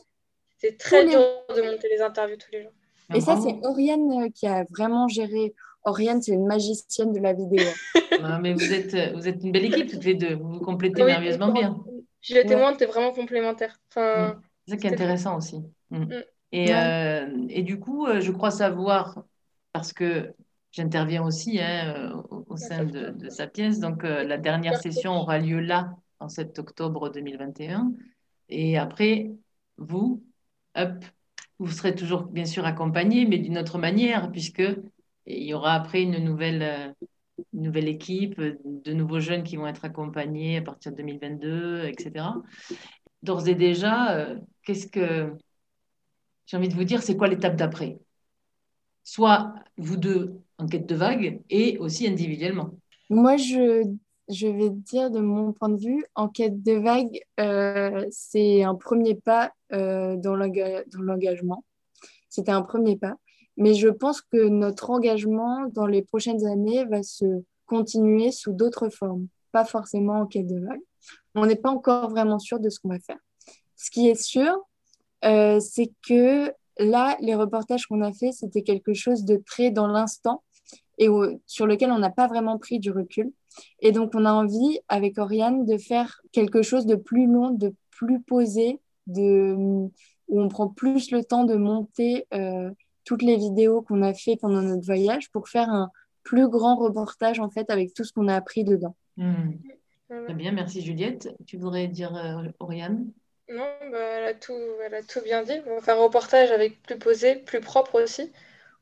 [0.60, 1.20] C'est très dur
[1.50, 2.74] de monter les interviews tous les jours.
[3.14, 5.54] Et ça, c'est Oriane euh, qui a vraiment géré.
[5.84, 7.66] Oriane, c'est une magicienne de la vidéo.
[8.42, 10.36] mais vous êtes, euh, vous êtes une belle équipe toutes les deux.
[10.36, 11.78] Vous vous complétez merveilleusement bien.
[12.22, 13.80] Je le témoin, tu es vraiment complémentaire.
[13.90, 14.42] Enfin, hmm.
[14.66, 15.64] C'est ça qui est intéressant aussi.
[15.92, 15.98] Mm.
[15.98, 16.24] Mm.
[16.52, 19.24] Et, euh, et, du coup, euh, je crois savoir,
[19.72, 20.34] parce que
[20.72, 25.60] j'interviens aussi hein, euh, au, sein de, de, Sapiens, donc la dernière session aura lieu
[25.60, 27.94] là, en 7 octobre 2021.
[28.50, 29.32] Et après,
[29.78, 30.24] vous,
[30.76, 31.04] hop,
[31.60, 34.64] vous serez toujours bien sûr accompagné, mais d'une autre manière, puisque
[35.26, 36.96] il y aura après une nouvelle,
[37.54, 42.26] une nouvelle équipe, de nouveaux jeunes qui vont être accompagnés à partir de 2022, etc
[43.24, 45.34] d'ores et déjà, euh, qu'est-ce que
[46.46, 48.00] j'ai envie de vous dire, c'est quoi l'étape d'après?
[49.04, 52.72] Soit vous deux en quête de vague et aussi individuellement.
[53.10, 53.84] Moi, je,
[54.30, 58.76] je vais dire de mon point de vue, en quête de vague, euh, c'est un
[58.76, 61.64] premier pas euh, dans l'engagement.
[62.30, 63.16] C'était un premier pas.
[63.56, 68.90] Mais je pense que notre engagement dans les prochaines années va se continuer sous d'autres
[68.90, 70.82] formes, pas forcément en quête de vague.
[71.36, 73.20] On n'est pas encore vraiment sûr de ce qu'on va faire.
[73.76, 74.56] Ce qui est sûr,
[75.26, 79.88] euh, c'est que là, les reportages qu'on a faits, c'était quelque chose de très dans
[79.88, 80.44] l'instant
[80.98, 81.08] et
[81.46, 83.32] sur lequel on n'a pas vraiment pris du recul.
[83.80, 87.74] Et donc, on a envie, avec Oriane, de faire quelque chose de plus long, de
[87.92, 89.92] plus posé, de, où
[90.30, 92.70] on prend plus le temps de monter euh,
[93.06, 95.90] toutes les vidéos qu'on a fait pendant notre voyage pour faire un
[96.24, 98.96] plus grand reportage, en fait, avec tout ce qu'on a appris dedans.
[99.16, 99.54] Hmm.
[100.10, 101.36] Très bien, merci Juliette.
[101.46, 103.12] Tu voudrais dire, euh, Oriane?
[103.50, 104.54] Non, bah, elle, a tout,
[104.86, 105.54] elle a tout bien dit.
[105.68, 108.32] On va faire un reportage avec plus posé, plus propre aussi.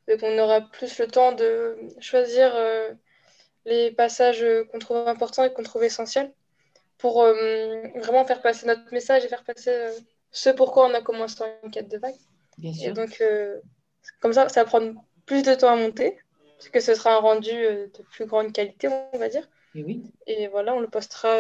[0.08, 2.94] Donc on aura plus le temps de choisir euh,
[3.66, 6.32] les passages qu'on trouve importants et qu'on trouve essentiels
[6.98, 9.92] pour euh, vraiment faire passer notre message et faire passer euh,
[10.32, 12.16] ce pourquoi on a commencé en quête de vague.
[12.58, 12.90] Bien sûr.
[12.90, 13.22] Et donc,
[14.22, 14.94] comme ça, ça va prendre
[15.26, 16.18] plus de temps à monter,
[16.58, 19.48] parce que ce sera un rendu de plus grande qualité, on va dire.
[19.76, 20.04] Et, oui.
[20.28, 21.38] et voilà, on le postera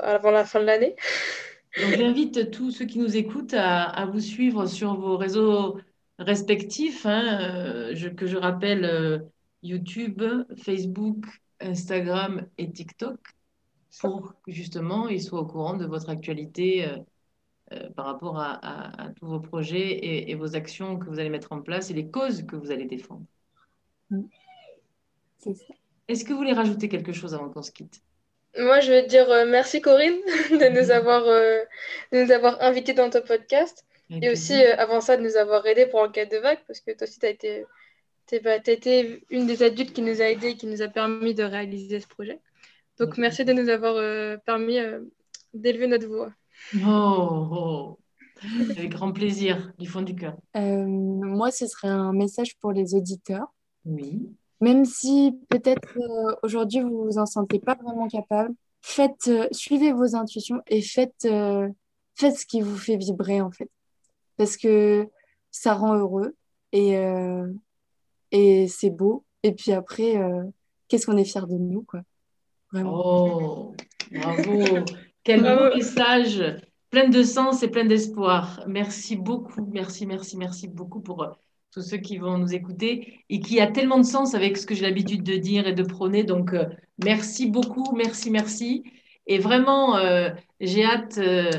[0.00, 0.96] avant la fin de l'année.
[1.80, 5.76] Donc, j'invite tous ceux qui nous écoutent à, à, vous suivre sur vos réseaux
[6.18, 9.18] respectifs, hein, euh, je, que je rappelle euh,
[9.64, 10.22] YouTube,
[10.56, 11.24] Facebook,
[11.60, 13.18] Instagram et TikTok,
[14.00, 16.86] pour que justement ils soient au courant de votre actualité
[17.72, 21.60] euh, par rapport à, tous vos projets et, vos actions que vous allez mettre en
[21.60, 23.24] place et les causes que vous allez défendre.
[24.10, 24.22] Mm.
[26.08, 28.02] Est-ce que vous voulez rajouter quelque chose avant qu'on se quitte?
[28.56, 33.22] Moi, je vais dire merci Corinne de nous avoir, de nous avoir invités dans ton
[33.22, 33.84] podcast.
[34.10, 36.92] Et aussi, euh, avant ça, de nous avoir aidés pour Enquête de vague, parce que
[36.92, 37.64] toi aussi, tu as été,
[38.42, 41.42] bah, été une des adultes qui nous a aidés et qui nous a permis de
[41.42, 42.40] réaliser ce projet.
[42.98, 45.00] Donc, merci de nous avoir euh, permis euh,
[45.52, 46.32] d'élever notre voix.
[46.86, 47.98] Oh, oh.
[48.70, 50.36] Avec grand plaisir, du fond du cœur.
[50.54, 53.46] moi, ce serait un message pour les auditeurs.
[53.84, 54.28] Oui.
[54.60, 55.98] Même si peut-être
[56.42, 61.28] aujourd'hui, vous vous en sentez pas vraiment capable, faites, suivez vos intuitions et faites,
[62.14, 63.70] faites ce qui vous fait vibrer, en fait
[64.36, 65.08] parce que
[65.50, 66.34] ça rend heureux
[66.72, 67.46] et, euh,
[68.34, 69.24] et c'est beau.
[69.42, 70.42] Et puis après, euh,
[70.88, 72.02] qu'est-ce qu'on est fier de nous, quoi.
[72.72, 72.92] Vraiment.
[73.04, 73.74] Oh,
[74.12, 74.84] bravo.
[75.24, 76.42] Quel beau message,
[76.90, 78.62] plein de sens et plein d'espoir.
[78.66, 81.30] Merci beaucoup, merci, merci, merci beaucoup pour euh,
[81.72, 84.74] tous ceux qui vont nous écouter et qui a tellement de sens avec ce que
[84.74, 86.24] j'ai l'habitude de dire et de prôner.
[86.24, 86.54] Donc,
[86.98, 88.82] merci beaucoup, merci, merci.
[89.26, 90.30] Et vraiment, euh,
[90.60, 91.50] j'ai hâte euh,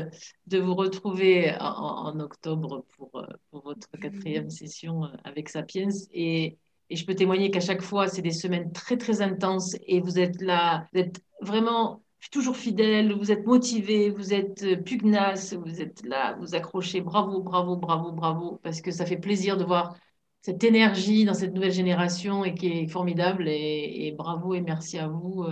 [0.46, 5.88] de vous retrouver en, octobre pour, euh, pour, votre quatrième session avec Sapiens.
[6.12, 6.58] Et,
[6.90, 10.18] et je peux témoigner qu'à chaque fois, c'est des semaines très, très intenses et vous
[10.18, 16.04] êtes là, vous êtes vraiment toujours fidèle, vous êtes motivé, vous êtes pugnace, vous êtes
[16.04, 17.00] là, vous accrochez.
[17.00, 19.96] Bravo, bravo, bravo, bravo, parce que ça fait plaisir de voir
[20.42, 23.48] cette énergie dans cette nouvelle génération et qui est formidable.
[23.48, 25.44] Et, bravo et merci à vous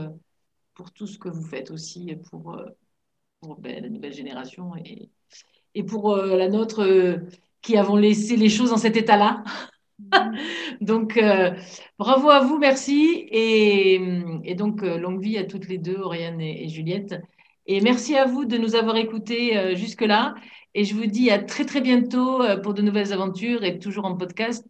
[0.74, 2.66] pour tout ce que vous faites aussi pour, euh,
[3.40, 5.10] pour ben, la nouvelle génération et,
[5.74, 7.18] et pour euh, la nôtre euh,
[7.62, 9.42] qui avons laissé les choses en cet état-là.
[10.80, 11.20] donc,
[11.98, 13.26] bravo à vous, merci.
[13.30, 14.00] Et,
[14.44, 17.14] et, donc, longue vie à toutes les deux, Oriane et, Juliette.
[17.66, 20.34] Et merci à vous de nous avoir écoutés jusque-là.
[20.74, 24.16] Et je vous dis à très, très bientôt pour de nouvelles aventures et toujours en
[24.16, 24.66] podcast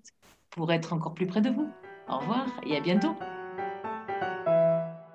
[0.50, 1.68] pour être encore plus près de vous.
[2.08, 3.16] Au revoir et à bientôt.